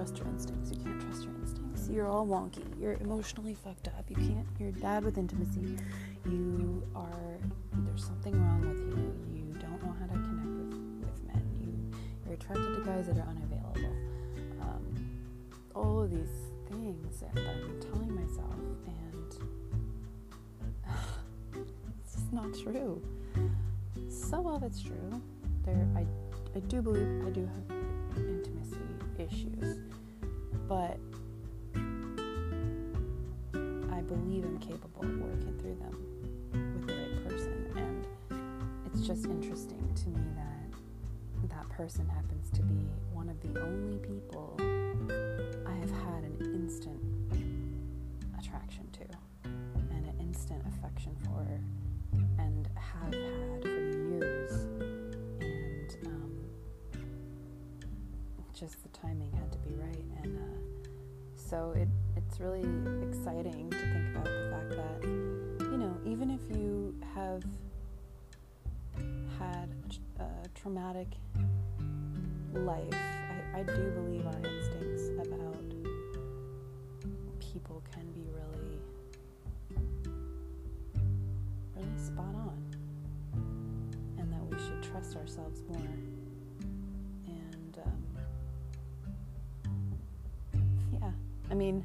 trust 0.00 0.16
your 0.16 0.28
instincts, 0.28 0.70
you 0.70 0.78
can't 0.82 0.98
trust 0.98 1.24
your 1.24 1.34
instincts. 1.34 1.88
You're 1.90 2.08
all 2.08 2.26
wonky, 2.26 2.64
you're 2.80 2.94
emotionally 2.94 3.52
fucked 3.52 3.88
up, 3.88 4.06
you 4.08 4.16
can't, 4.16 4.46
you're 4.58 4.72
bad 4.72 5.04
with 5.04 5.18
intimacy, 5.18 5.76
you 6.24 6.82
are, 6.96 7.36
there's 7.84 8.06
something 8.06 8.32
wrong 8.32 8.62
with 8.62 8.78
you, 8.78 9.12
you 9.30 9.52
don't 9.60 9.82
know 9.84 9.94
how 10.00 10.06
to 10.06 10.12
connect 10.12 10.48
with, 10.56 10.72
with 11.04 11.26
men, 11.26 11.44
you, 11.60 11.98
you're 12.24 12.32
attracted 12.32 12.76
to 12.76 12.82
guys 12.82 13.08
that 13.08 13.18
are 13.18 13.28
unavailable. 13.28 13.94
Um, 14.62 15.10
all 15.74 16.00
of 16.00 16.10
these 16.10 16.32
things 16.70 17.20
that 17.20 17.34
been 17.34 17.80
telling 17.92 18.14
myself, 18.14 18.54
and 18.86 19.34
it's 22.00 22.14
just 22.14 22.32
not 22.32 22.54
true. 22.54 23.02
Some 24.08 24.46
of 24.46 24.62
it's 24.62 24.80
true 24.82 25.20
there 25.66 25.86
I, 25.94 26.06
I 26.56 26.60
do 26.60 26.80
believe 26.80 27.26
I 27.26 27.30
do 27.30 27.42
have 27.42 27.89
but 30.70 30.96
I 33.92 34.00
believe 34.02 34.44
I'm 34.44 34.60
capable 34.60 35.02
of 35.02 35.18
working 35.18 35.58
through 35.58 35.74
them 35.74 35.96
with 36.52 36.86
the 36.86 36.94
right 36.94 37.28
person. 37.28 37.72
And 37.74 38.06
it's 38.86 39.04
just 39.04 39.24
interesting 39.24 39.82
to 39.96 40.08
me 40.10 40.22
that 40.36 41.48
that 41.50 41.68
person 41.70 42.08
happens 42.08 42.50
to 42.50 42.62
be 42.62 42.86
one 43.12 43.28
of 43.28 43.40
the 43.40 43.60
only 43.60 43.98
people 43.98 44.54
I 45.66 45.74
have 45.74 45.90
had 45.90 46.22
an 46.22 46.36
instant 46.54 47.02
attraction 48.38 48.88
to 48.92 49.50
and 49.90 50.06
an 50.06 50.14
instant 50.20 50.62
affection 50.68 51.16
for 51.24 51.44
and 52.38 52.68
have 52.76 53.12
had 53.12 53.62
for 53.62 53.68
years. 53.68 54.52
And 55.40 55.96
um, 56.06 56.32
just 58.54 58.80
the 58.84 58.88
timing 58.90 59.32
so 61.50 61.74
it, 61.76 61.88
it's 62.16 62.38
really 62.38 62.64
exciting 63.02 63.68
to 63.70 63.76
think 63.76 64.14
about 64.14 64.24
the 64.24 64.50
fact 64.52 64.70
that, 64.70 65.02
you 65.72 65.78
know, 65.78 65.92
even 66.06 66.30
if 66.30 66.56
you 66.56 66.94
have 67.12 67.42
had 69.36 69.68
a, 70.20 70.22
a 70.22 70.48
traumatic 70.54 71.08
life, 72.54 72.94
I, 72.94 73.58
I 73.58 73.62
do 73.64 73.90
believe 73.90 74.24
our 74.26 74.40
instincts 74.44 75.08
about 75.18 75.56
people 77.40 77.82
can 77.92 78.06
be 78.12 78.30
really, 78.32 78.78
really 81.74 81.98
spot 81.98 82.32
on. 82.36 82.64
And 84.18 84.32
that 84.32 84.44
we 84.48 84.56
should 84.56 84.84
trust 84.84 85.16
ourselves 85.16 85.64
more. 85.68 86.19
I 91.50 91.54
mean, 91.54 91.84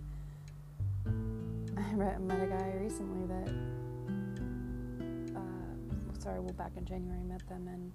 I 1.08 1.96
met 1.96 2.42
a 2.42 2.46
guy 2.46 2.74
recently 2.80 3.26
that, 3.26 3.50
uh, 5.36 6.20
sorry, 6.20 6.40
well, 6.40 6.54
back 6.54 6.74
in 6.78 6.86
January, 6.86 7.20
I 7.20 7.24
met 7.24 7.48
them, 7.50 7.68
and 7.68 7.92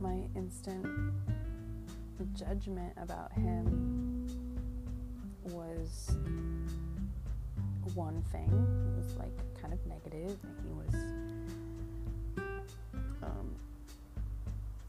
my 0.00 0.26
instant 0.34 0.86
judgment 2.34 2.94
about 2.96 3.32
him 3.32 4.26
was 5.44 6.16
one 7.94 8.22
thing. 8.32 8.48
It 8.48 8.96
was 8.96 9.14
like 9.16 9.36
kind 9.60 9.74
of 9.74 9.86
negative. 9.86 10.38
He 10.62 10.72
was, 10.72 10.94
um, 13.22 13.54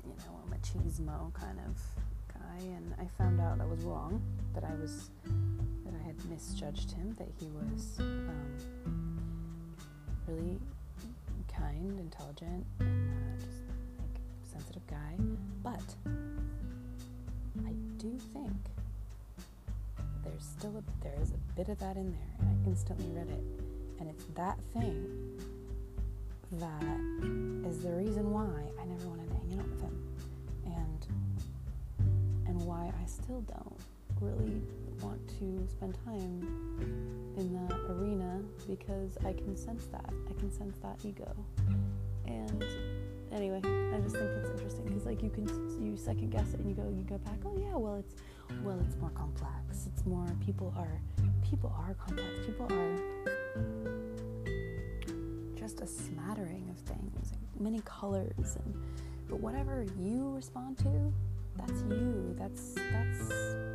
you 0.06 0.13
know, 0.17 0.39
a 0.45 0.56
machismo 0.56 1.34
kind 1.34 1.60
of 1.67 1.78
guy, 2.34 2.63
and 2.63 2.93
I 2.98 3.08
found 3.17 3.41
out 3.41 3.60
I 3.60 3.65
was 3.65 3.82
wrong 3.82 4.21
that 4.56 4.63
I 4.63 4.74
was 4.82 5.10
that 5.84 5.94
I 5.94 6.04
had 6.06 6.15
misjudged 6.30 6.91
him, 6.91 7.13
that 7.20 7.28
he 7.39 7.48
was 7.48 8.00
um, 8.00 9.76
really 10.28 10.58
kind, 11.54 12.00
intelligent, 12.00 12.65
and 12.80 13.10
uh, 13.10 13.36
just 13.38 13.62
like 14.00 14.22
sensitive 14.52 14.86
guy. 14.88 15.15
But 15.62 15.84
I 17.65 17.72
do 17.98 18.18
think 18.34 18.56
there's 20.24 20.44
still 20.44 20.74
a 20.78 21.04
there 21.04 21.22
is 21.22 21.32
a 21.32 21.56
bit 21.56 21.70
of 21.70 21.78
that 21.80 21.98
in 21.98 22.12
there, 22.12 22.36
and 22.39 22.50
I 22.50 22.70
instantly 22.70 23.08
read 23.13 23.30
it, 23.30 23.44
and 24.00 24.10
it's 24.10 24.26
that 24.36 24.58
thing 24.74 25.38
that 26.54 27.70
is 27.70 27.82
the 27.82 27.91
reason 27.91 28.32
why 28.32 28.50
I 28.82 28.86
never 28.86 29.08
wanted 29.08 29.28
to 29.30 29.36
hang 29.36 29.60
out 29.60 29.70
with 29.70 29.82
him, 29.82 30.08
and 30.65 31.08
and 32.48 32.62
why 32.65 32.91
I 33.02 33.06
still 33.06 33.41
don't 33.41 33.64
really 34.21 34.62
want 35.01 35.19
to 35.39 35.67
spend 35.69 35.97
time 36.06 37.34
in 37.38 37.54
that 37.54 37.78
arena 37.89 38.41
because 38.67 39.17
I 39.25 39.34
can 39.34 39.56
sense 39.58 39.86
that 39.88 40.10
I 40.30 40.34
can 40.39 40.51
sense 40.51 40.78
that 40.82 40.97
ego, 41.04 41.36
and 42.25 42.63
anyway, 43.32 43.62
I 43.63 43.99
just 43.99 44.15
think 44.15 44.30
it's 44.32 44.49
interesting 44.49 44.86
because 44.86 45.06
like 45.06 45.21
you 45.21 45.30
can 45.30 45.47
you 45.84 45.97
second 45.97 46.32
guess 46.32 46.54
it 46.54 46.60
and 46.60 46.69
you 46.69 46.75
go 46.75 46.84
you 46.84 47.04
go 47.04 47.17
back. 47.19 47.39
Oh 47.45 47.58
yeah, 47.58 47.75
well 47.75 47.95
it's 47.95 48.15
well 48.63 48.80
it's 48.86 48.95
more 48.97 49.12
complex. 49.12 49.88
It's 49.88 50.06
more 50.06 50.25
people 50.45 50.73
are 50.78 51.01
people 51.49 51.73
are 51.78 51.93
complex. 51.95 52.30
People 52.45 52.67
are 52.71 52.99
just 55.56 55.82
a 55.82 55.88
smattering 55.88 56.69
of 56.69 56.78
things, 56.78 57.34
many 57.60 57.82
colors, 57.86 58.58
and 58.63 58.75
but 59.28 59.39
whatever 59.39 59.86
you 59.99 60.32
respond 60.36 60.78
to, 60.80 61.13
that's 61.58 61.82
you. 61.89 62.36
That's 62.38 62.75
that's 62.91 63.28
that's 63.28 63.75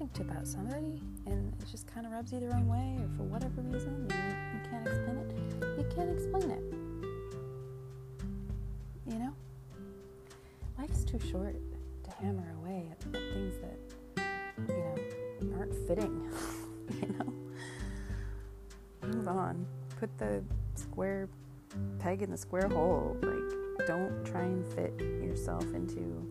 instinct 0.00 0.30
about 0.30 0.46
somebody 0.46 1.00
and 1.26 1.52
it 1.60 1.66
just 1.68 1.86
kind 1.92 2.06
of 2.06 2.12
rubs 2.12 2.32
you 2.32 2.38
the 2.38 2.46
wrong 2.46 2.68
way 2.68 3.02
or 3.02 3.08
for 3.16 3.24
whatever 3.24 3.60
reason 3.62 4.06
you, 4.08 4.16
you 4.54 4.70
can't 4.70 4.86
explain 4.86 5.16
it, 5.18 5.78
you 5.78 5.84
can't 5.94 6.10
explain 6.10 6.50
it. 6.50 6.62
You 9.12 9.18
know? 9.18 9.34
Life's 10.78 11.02
too 11.02 11.18
short 11.18 11.56
to 12.04 12.10
hammer 12.12 12.54
away 12.62 12.88
at, 12.92 13.06
at 13.06 13.32
things 13.32 13.54
that, 13.58 14.24
you 14.68 15.48
know, 15.48 15.56
aren't 15.56 15.74
fitting. 15.88 16.30
you 17.02 17.08
know? 17.18 17.32
Move 19.08 19.26
on. 19.26 19.66
Put 19.98 20.16
the 20.18 20.44
square 20.76 21.28
peg 21.98 22.22
in 22.22 22.30
the 22.30 22.38
square 22.38 22.68
hole. 22.68 23.16
Like, 23.20 23.86
don't 23.88 24.24
try 24.24 24.42
and 24.42 24.64
fit 24.74 24.94
yourself 25.00 25.64
into 25.74 26.24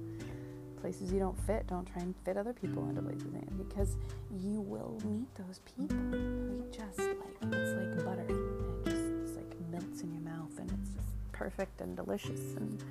places 0.82 1.12
you 1.12 1.20
don't 1.20 1.38
fit. 1.46 1.68
Don't 1.68 1.86
try 1.86 2.02
and 2.02 2.16
fit 2.24 2.38
other 2.38 2.54
people 2.54 2.88
into 2.90 3.02
places 3.02 3.34
in 3.34 3.48
because 3.58 3.98
you 4.32 4.62
will 4.62 4.98
meet 5.06 5.34
those 5.36 5.60
people 5.66 5.98
who 5.98 6.64
just 6.72 7.00
like 7.00 7.54
it's 7.54 7.74
like 7.74 8.06
butter 8.06 8.26
and 8.28 8.88
it 8.88 8.92
just 8.92 9.04
it's 9.24 9.36
like 9.36 9.56
melts 9.72 10.02
in 10.02 10.12
your 10.12 10.22
mouth 10.22 10.52
and 10.60 10.72
it's 10.72 10.92
just 10.94 11.08
perfect 11.32 11.82
and 11.82 11.96
delicious 11.96 12.56
and 12.56 12.84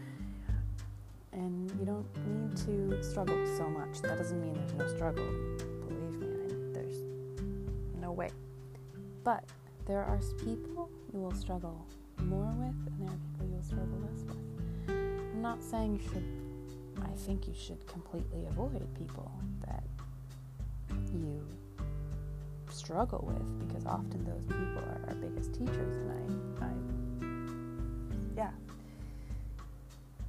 and 1.32 1.70
you 1.78 1.84
don't 1.84 2.06
need 2.26 2.56
to 2.56 3.02
struggle 3.02 3.36
so 3.56 3.68
much. 3.68 4.00
That 4.02 4.18
doesn't 4.18 4.40
mean 4.40 4.54
there's 4.54 4.72
no 4.74 4.88
struggle. 4.88 5.26
Believe 5.86 6.18
me, 6.18 6.26
I, 6.28 6.72
there's 6.72 7.02
no 8.00 8.10
way. 8.10 8.30
But 9.22 9.44
there 9.86 10.02
are 10.02 10.18
people 10.44 10.88
you 11.12 11.20
will 11.20 11.34
struggle 11.34 11.86
more 12.22 12.52
with, 12.56 12.74
and 12.86 13.00
there 13.00 13.08
are 13.08 13.18
people 13.30 13.46
you 13.46 13.54
will 13.54 13.62
struggle 13.62 13.98
less 14.00 14.24
with. 14.24 14.38
I'm 14.88 15.42
not 15.42 15.62
saying 15.62 16.00
you 16.02 16.08
should 16.10 16.45
I 17.02 17.08
think 17.16 17.46
you 17.46 17.54
should 17.54 17.86
completely 17.86 18.46
avoid 18.46 18.86
people 18.94 19.30
that 19.66 19.84
you 21.12 21.42
struggle 22.70 23.24
with 23.26 23.68
because 23.68 23.86
often 23.86 24.24
those 24.24 24.42
people 24.44 24.82
are 24.84 25.00
our 25.08 25.14
biggest 25.14 25.54
teachers 25.54 25.96
and 25.96 26.10
I, 26.60 26.66
I 26.66 26.70
yeah. 28.36 28.50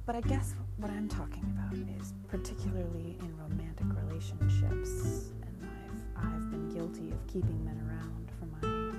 But 0.06 0.16
I 0.16 0.20
guess 0.22 0.54
what 0.78 0.90
I'm 0.90 1.08
talking 1.08 1.44
about 1.56 1.74
is 2.00 2.14
particularly 2.28 3.18
in 3.20 3.36
romantic 3.38 3.86
relationships 4.04 5.30
and 5.42 5.68
I've, 6.16 6.24
I've 6.26 6.50
been 6.50 6.68
guilty 6.70 7.10
of 7.10 7.26
keeping 7.26 7.62
men 7.64 7.78
around 7.86 8.30
for 8.38 8.46
my 8.46 8.92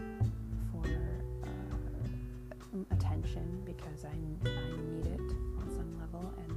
for 0.71 0.88
uh, 1.43 2.95
attention 2.95 3.62
because 3.65 4.05
I, 4.05 4.10
I 4.10 4.13
need 4.91 5.08
it 5.08 5.19
on 5.58 5.67
some 5.75 5.99
level 5.99 6.32
and 6.38 6.48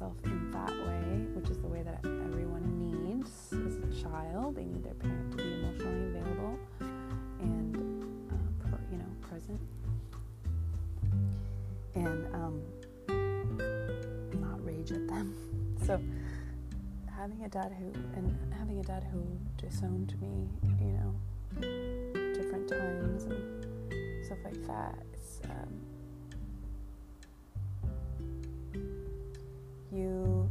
himself 0.00 0.16
in 0.24 0.50
that 0.50 0.70
way, 0.70 1.26
which 1.34 1.50
is 1.50 1.58
the 1.58 1.66
way 1.66 1.82
that 1.82 2.00
everyone 2.04 2.64
needs 2.78 3.30
as 3.52 3.76
a 3.76 4.02
child. 4.02 4.56
They 4.56 4.64
need 4.64 4.82
their 4.82 4.94
parent 4.94 5.30
to 5.32 5.36
be 5.36 5.52
emotionally 5.54 6.06
available 6.06 6.58
and, 7.40 7.76
uh, 8.30 8.68
per, 8.68 8.78
you 8.90 8.98
know, 8.98 9.04
present. 9.20 9.60
And 11.94 12.34
um, 12.34 12.62
not 14.40 14.64
rage 14.64 14.92
at 14.92 15.06
them. 15.08 15.34
So 15.86 15.98
having 17.16 17.42
a 17.42 17.48
dad 17.48 17.72
who 17.72 17.90
and 18.14 18.36
having 18.56 18.78
a 18.78 18.82
dad 18.82 19.02
who 19.10 19.22
disowned 19.56 20.14
me, 20.20 20.46
you 20.78 20.92
know, 20.92 21.14
different 22.34 22.68
times 22.68 23.24
and 23.24 24.24
stuff 24.24 24.38
like 24.44 24.66
that. 24.66 24.98
It's, 25.14 25.40
um, 25.46 25.89
you, 29.92 30.48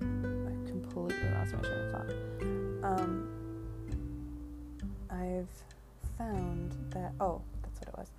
I 0.00 0.68
completely 0.68 1.16
lost 1.34 1.54
my 1.54 1.60
train 1.60 1.80
of 1.80 1.90
thought. 1.92 3.00
Um, 3.00 3.28
I've 5.10 5.48
found 6.16 6.74
that 6.90 7.12
oh, 7.20 7.40
that's 7.62 7.80
what 7.80 7.88
it 7.88 7.98
was. 7.98 8.10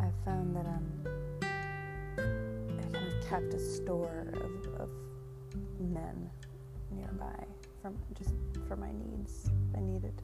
I've 0.00 0.24
found 0.24 0.56
that 0.56 0.66
um, 0.66 0.86
I 2.18 2.82
kind 2.82 2.96
of 2.96 3.28
kept 3.28 3.54
a 3.54 3.58
store 3.58 4.26
of, 4.34 4.80
of 4.80 4.88
men 5.78 6.30
nearby 6.92 7.44
from 7.82 7.96
just 8.14 8.34
for 8.68 8.76
my 8.76 8.90
needs. 8.92 9.50
I 9.76 9.80
needed 9.80 10.22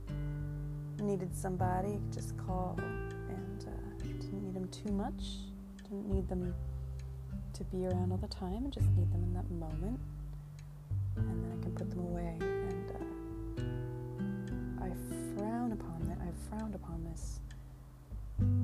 needed 1.01 1.35
somebody 1.37 1.99
just 2.13 2.37
call, 2.39 2.79
and 2.79 3.67
uh, 3.67 4.03
didn't 4.03 4.43
need 4.43 4.55
them 4.55 4.69
too 4.69 4.93
much. 4.93 5.39
Didn't 5.83 6.09
need 6.09 6.29
them 6.29 6.55
to 7.57 7.65
be 7.65 7.87
around 7.87 8.13
all 8.13 8.19
the 8.19 8.29
time. 8.29 8.65
and 8.65 8.73
just 8.73 8.87
need 8.97 9.11
them 9.13 9.23
in 9.23 9.33
that 9.33 9.51
moment, 9.51 9.99
and 11.17 11.43
then 11.43 11.59
I 11.59 11.63
can 11.63 11.73
put 11.73 11.89
them 11.89 12.01
away. 12.01 12.37
And 12.41 12.91
uh, 14.81 14.85
I 14.85 14.91
frown 15.35 15.73
upon 15.73 16.03
that. 16.09 16.19
I've 16.21 16.37
frowned 16.51 16.75
upon 16.75 17.03
this 17.05 17.41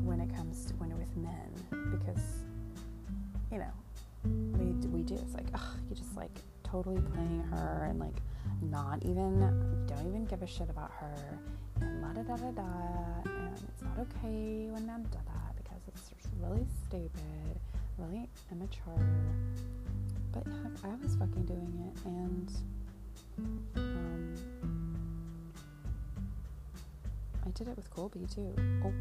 when 0.04 0.20
it 0.20 0.34
comes 0.36 0.66
to 0.66 0.74
when 0.74 0.96
with 0.98 1.16
men 1.16 1.50
because 1.90 2.44
you 3.50 3.58
know 3.58 3.72
we 4.58 4.72
we 4.88 5.02
do. 5.02 5.14
It's 5.14 5.34
like 5.34 5.46
ugh, 5.54 5.76
you 5.88 5.96
just 5.96 6.14
like 6.14 6.36
totally 6.62 7.00
playing 7.00 7.40
her 7.50 7.86
and 7.88 7.98
like 7.98 8.16
not 8.60 9.02
even 9.04 9.40
don't 9.86 10.06
even 10.06 10.24
give 10.26 10.42
a 10.42 10.46
shit 10.46 10.68
about 10.70 10.90
her 10.92 11.38
and 11.80 12.02
la 12.02 12.12
da 12.12 12.22
da 12.22 12.36
da 12.36 12.50
da 12.50 12.62
and 13.26 13.54
it's 13.68 13.82
not 13.82 13.98
okay 13.98 14.68
when 14.70 14.86
men 14.86 15.02
do 15.10 15.18
da 15.26 15.52
because 15.56 16.10
it's 16.10 16.28
really 16.40 16.66
stupid, 16.86 17.60
really 17.98 18.28
immature. 18.50 18.98
But 20.32 20.46
I 20.84 20.94
was 21.02 21.14
fucking 21.16 21.44
doing 21.44 21.92
it 21.92 22.04
and 22.06 22.52
um, 23.76 24.34
I 27.44 27.50
did 27.50 27.68
it 27.68 27.76
with 27.76 27.90
Colby 27.90 28.26
too. 28.34 28.54
Oh, 28.84 28.92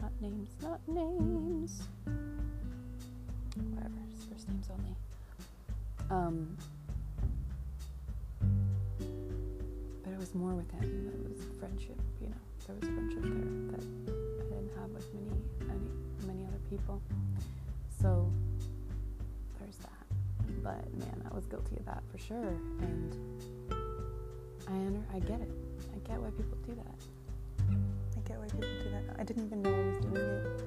not 0.00 0.12
names, 0.20 0.50
not 0.62 0.80
names. 0.88 1.82
Whatever, 3.74 4.00
first 4.30 4.48
names 4.48 4.68
only. 4.70 4.96
Um, 6.10 6.56
but 10.02 10.12
it 10.12 10.18
was 10.18 10.34
more 10.34 10.54
with 10.54 10.70
him. 10.70 11.10
It 11.12 11.28
was 11.28 11.44
friendship, 11.58 12.00
you 12.20 12.28
know. 12.28 12.34
There 12.66 12.76
was 12.76 12.88
friendship 12.88 13.22
there 13.22 13.30
that 13.72 13.84
I 14.40 14.42
didn't 14.48 14.72
have 14.78 14.90
with 14.90 15.06
many, 15.14 15.36
many, 15.66 15.90
many 16.26 16.46
other 16.46 16.60
people. 16.70 17.00
But 20.66 20.82
man, 20.98 21.22
I 21.30 21.32
was 21.32 21.46
guilty 21.46 21.76
of 21.76 21.84
that 21.86 22.02
for 22.10 22.18
sure, 22.18 22.58
and 22.80 23.16
I 24.66 24.72
under, 24.72 25.04
I 25.14 25.20
get 25.20 25.40
it. 25.40 25.50
I 25.94 25.98
get 26.08 26.20
why 26.20 26.30
people 26.30 26.58
do 26.66 26.74
that. 26.74 26.98
I 27.70 28.20
get 28.26 28.36
why 28.40 28.46
people 28.46 28.62
do 28.82 28.90
that. 28.90 29.14
I 29.16 29.22
didn't 29.22 29.46
even 29.46 29.62
know 29.62 29.72
I 29.72 29.86
was 29.86 29.98
doing 29.98 30.16
it. 30.16 30.64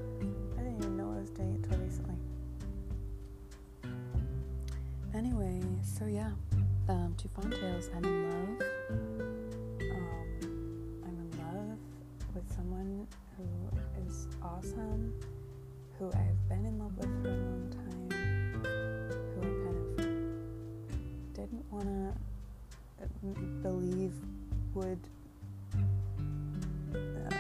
I 0.58 0.62
didn't 0.64 0.78
even 0.78 0.96
know 0.96 1.12
I 1.12 1.20
was 1.20 1.30
doing 1.32 1.54
it 1.54 1.70
till 1.70 1.78
recently. 1.80 2.16
Anyway, 5.14 5.60
so 5.84 6.06
yeah, 6.06 6.32
um, 6.88 7.14
two 7.18 7.28
fond 7.36 7.52
tales. 7.52 7.90
I'm 7.94 8.06
in 8.06 8.30
love. 8.30 8.62
Um, 9.82 10.28
I'm 11.04 11.18
in 11.20 11.32
love 11.40 11.78
with 12.34 12.50
someone 12.56 13.06
who 13.36 13.44
is 14.08 14.28
awesome, 14.42 15.14
who 15.98 16.08
I've 16.08 16.48
been 16.48 16.66
in 16.66 16.80
love 16.80 16.98
with 16.98 17.12
for 17.22 17.28
a 17.28 17.34
long 17.34 17.70
time, 17.70 17.79
believe 23.62 24.14
would, 24.74 25.00
um, 25.76 27.32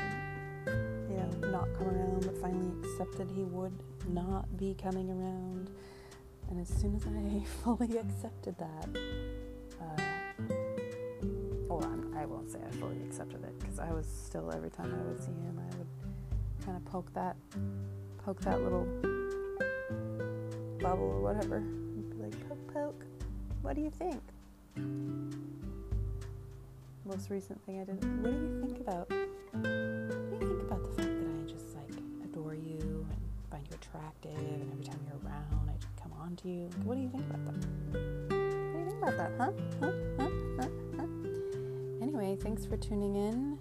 you 1.09 1.17
know, 1.17 1.49
not 1.49 1.67
come 1.77 1.87
around, 1.87 2.25
but 2.25 2.37
finally 2.37 2.71
accepted 2.83 3.29
he 3.31 3.43
would 3.43 3.77
not 4.07 4.57
be 4.57 4.75
coming 4.81 5.09
around. 5.09 5.69
And 6.49 6.59
as 6.59 6.67
soon 6.67 6.95
as 6.95 7.05
I 7.05 7.45
fully 7.63 7.97
accepted 7.97 8.57
that, 8.57 8.89
uh, 9.81 10.01
I'm, 11.83 12.13
I 12.17 12.25
won't 12.25 12.51
say 12.51 12.59
I 12.65 12.71
fully 12.75 13.01
accepted 13.03 13.43
it 13.43 13.57
because 13.59 13.79
I 13.79 13.91
was 13.91 14.05
still 14.07 14.51
every 14.53 14.69
time 14.69 14.93
I 14.93 15.07
would 15.07 15.19
see 15.19 15.31
him, 15.31 15.59
I 15.59 15.77
would 15.77 16.65
kind 16.65 16.77
of 16.77 16.85
poke 16.85 17.13
that, 17.13 17.35
poke 18.25 18.41
that 18.41 18.61
little 18.61 18.85
bubble 20.79 21.05
or 21.05 21.21
whatever, 21.21 21.57
and 21.57 22.09
be 22.09 22.23
like, 22.23 22.49
poke, 22.49 22.73
poke. 22.73 23.05
What 23.61 23.75
do 23.75 23.81
you 23.81 23.91
think? 23.91 24.21
Most 27.09 27.31
recent 27.31 27.59
thing 27.65 27.81
I 27.81 27.85
did. 27.85 27.95
What 28.21 28.31
do 28.31 28.37
you 28.37 28.61
think 28.61 28.81
about? 28.81 29.09
What 29.09 29.63
do 29.63 30.45
you 30.45 30.47
think 30.47 30.61
about 30.61 30.83
the 30.83 31.01
fact 31.01 31.09
that 31.09 31.27
I 31.27 31.51
just 31.51 31.75
like 31.75 31.89
adore 32.23 32.53
you 32.53 32.77
and 33.09 33.19
find 33.49 33.67
you 33.67 33.75
attractive, 33.81 34.37
and 34.37 34.71
every 34.71 34.83
time 34.83 34.99
you're 35.07 35.19
around, 35.25 35.69
I 35.69 35.73
just 35.81 35.95
come 35.95 36.13
on 36.21 36.35
to 36.35 36.47
you? 36.47 36.69
What 36.83 36.95
do 36.95 37.01
you 37.01 37.09
think 37.09 37.25
about 37.31 37.45
that? 37.45 37.65
What 37.89 38.29
do 38.29 38.77
you 38.77 38.85
think 38.85 39.01
about 39.01 39.17
that? 39.17 39.31
Huh? 39.39 39.51
Huh? 39.79 39.91
Huh? 40.19 40.29
Huh? 40.61 40.67
huh? 40.97 41.07
Anyway, 41.99 42.37
thanks 42.39 42.67
for 42.67 42.77
tuning 42.77 43.15
in 43.15 43.57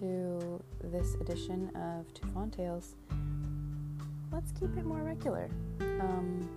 to 0.00 0.60
this 0.82 1.14
edition 1.20 1.70
of 1.76 2.12
Two 2.14 2.26
Fawn 2.34 2.50
Tales. 2.50 2.96
Let's 4.32 4.50
keep 4.50 4.76
it 4.76 4.84
more 4.84 5.02
regular. 5.02 5.48
Um, 5.80 6.48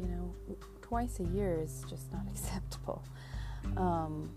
you 0.00 0.08
know, 0.08 0.34
twice 0.80 1.20
a 1.20 1.24
year 1.24 1.60
is 1.60 1.84
just 1.86 2.10
not 2.10 2.22
acceptable. 2.30 3.04
Um, 3.76 4.30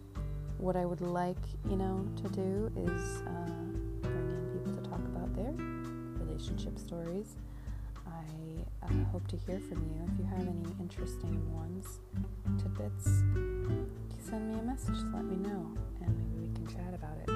what 0.64 0.76
I 0.78 0.86
would 0.86 1.02
like, 1.02 1.36
you 1.70 1.76
know, 1.76 2.08
to 2.24 2.30
do 2.30 2.72
is 2.78 3.22
uh, 3.28 3.50
bring 4.02 4.32
in 4.32 4.50
people 4.54 4.72
to 4.82 4.90
talk 4.90 5.00
about 5.00 5.36
their 5.36 5.54
relationship 6.26 6.80
stories. 6.80 7.36
I 8.08 8.24
uh, 8.86 8.94
hope 9.12 9.28
to 9.28 9.36
hear 9.36 9.60
from 9.60 9.80
you. 9.80 10.10
If 10.14 10.20
you 10.20 10.26
have 10.26 10.48
any 10.48 10.64
interesting 10.80 11.54
ones, 11.54 12.00
tidbits, 12.58 13.04
send 14.24 14.54
me 14.54 14.60
a 14.60 14.64
message. 14.64 14.96
Let 15.14 15.26
me 15.26 15.36
know, 15.36 15.70
and 16.02 16.18
maybe 16.18 16.38
we 16.48 16.54
can 16.56 16.66
chat 16.68 16.94
about 16.94 17.18
it. 17.22 17.30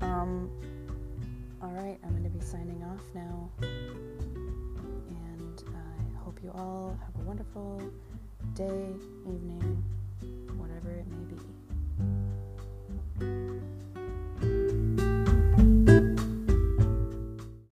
Um, 0.00 0.50
all 1.60 1.72
right, 1.72 1.98
I'm 2.02 2.12
going 2.12 2.24
to 2.24 2.30
be 2.30 2.40
signing 2.40 2.82
off 2.82 3.02
now, 3.14 3.50
and 3.60 5.62
I 5.68 6.18
hope 6.24 6.40
you 6.42 6.50
all 6.54 6.98
have 7.04 7.14
a 7.22 7.26
wonderful 7.28 7.82
day, 8.54 8.94
evening, 9.26 9.84
whatever 10.56 10.92
it 10.92 11.06
may 11.08 11.24
be. 11.34 11.55